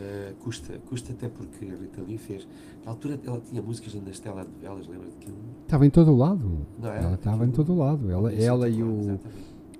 [0.00, 2.46] Eh, custa, custa até porque a Rita Lee fez.
[2.84, 5.36] Na altura ela tinha músicas na Estela de Velas, lembra daquilo?
[5.64, 6.66] Estava em todo o lado.
[6.80, 6.98] Não é?
[7.04, 8.10] Ela estava em todo o lado.
[8.10, 9.20] Ela, Isso, ela e o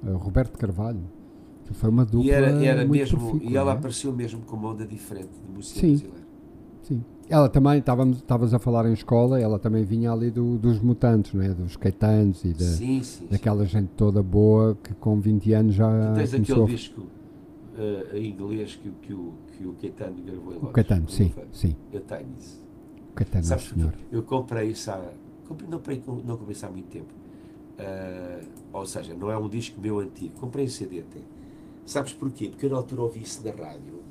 [0.06, 1.00] eh, Roberto Carvalho.
[1.66, 2.26] Que foi uma dupla.
[2.26, 3.74] E era, era muito mesmo, profícua, e ela é?
[3.74, 5.88] apareceu mesmo com uma onda diferente de música Sim.
[5.96, 6.21] brasileira.
[6.94, 7.04] Sim.
[7.28, 11.42] Ela também, estavas a falar em escola, ela também vinha ali do- dos mutantes, não
[11.42, 11.48] é?
[11.54, 13.02] Dos caetanos e da, Sim, sim.
[13.02, 13.26] sim.
[13.30, 16.76] daquela gente toda boa que com 20 anos já Tu tens começou aquele a...
[16.76, 17.02] disco
[17.78, 20.66] eh, em inglês que, o- que, o, que o Caetano gravou em O.
[20.72, 21.74] Caetano, sim, sim.
[21.90, 22.60] Eu tenho isso.
[23.10, 23.94] O Caetano, Sabes senhor.
[24.10, 25.00] Eu comprei isso há.
[25.48, 27.14] Comprei, não, comprei, não isso há muito tempo.
[27.78, 28.40] Ah,
[28.74, 30.34] ou seja, não é um disco meu antigo.
[30.38, 31.20] Comprei em CD até.
[31.86, 32.48] Sabes porquê?
[32.48, 34.01] Porque eu na altura ouvi isso na rádio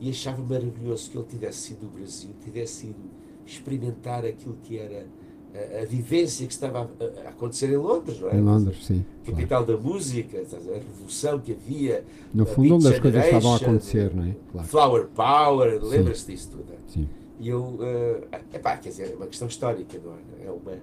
[0.00, 3.10] e achava maravilhoso que ele tivesse sido do Brasil, tivesse ido
[3.46, 5.06] experimentar aquilo que era
[5.54, 8.36] a, a vivência que estava a, a acontecer em Londres, não é?
[8.36, 9.04] Em Londres, sim.
[9.24, 9.36] claro.
[9.36, 14.14] Capital da música, a revolução que havia, No fundo, onde as coisas estavam a acontecer,
[14.14, 14.36] não é?
[14.52, 14.68] Claro.
[14.68, 16.72] Flower Power, lembras-te disso tudo?
[16.72, 16.76] é?
[16.86, 17.08] Sim.
[17.40, 20.46] E eu, é epá, quer dizer, é uma questão histórica, não é?
[20.46, 20.78] é uma,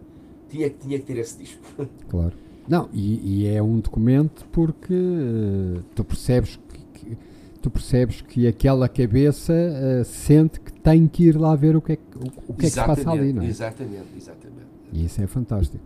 [0.49, 1.61] tinha, tinha que ter esse disco.
[2.09, 2.33] Claro.
[2.67, 7.17] Não, e, e é um documento porque eh, tu percebes que, que-
[7.65, 11.93] tu percebes que aquela cabeça eh, sente que tem que ir lá ver o que
[11.93, 13.47] é que, o, o que, é que se passa ali, não é?
[13.47, 14.65] Exatamente, exatamente.
[14.93, 15.83] E isso é fantástico.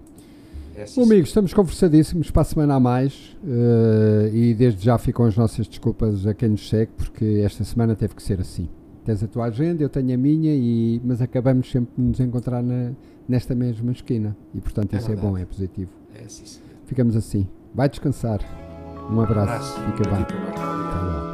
[0.75, 5.25] É Bom, amigos, estamos conversadíssimos para a semana a mais eh, e desde já ficam
[5.25, 8.67] as nossas desculpas a quem nos segue porque esta semana teve que ser assim.
[9.05, 12.61] Tens a tua agenda, eu tenho a minha, e, mas acabamos sempre de nos encontrar
[12.61, 12.91] na-
[13.27, 15.27] nesta mesma esquina e portanto É isso é verdade.
[15.27, 15.91] bom, é positivo.
[16.13, 16.59] é assim, sim.
[16.85, 17.47] Ficamos assim.
[17.73, 18.39] Vai descansar.
[19.11, 19.75] Um abraço.
[19.77, 19.97] Abraço.
[19.97, 20.21] Fica bem.
[20.21, 21.28] Até logo.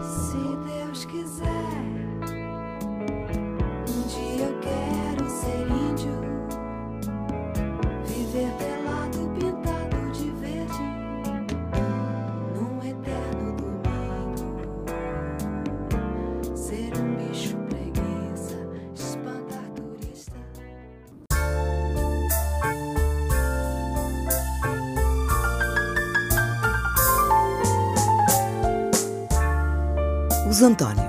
[30.66, 31.05] Os Antônios.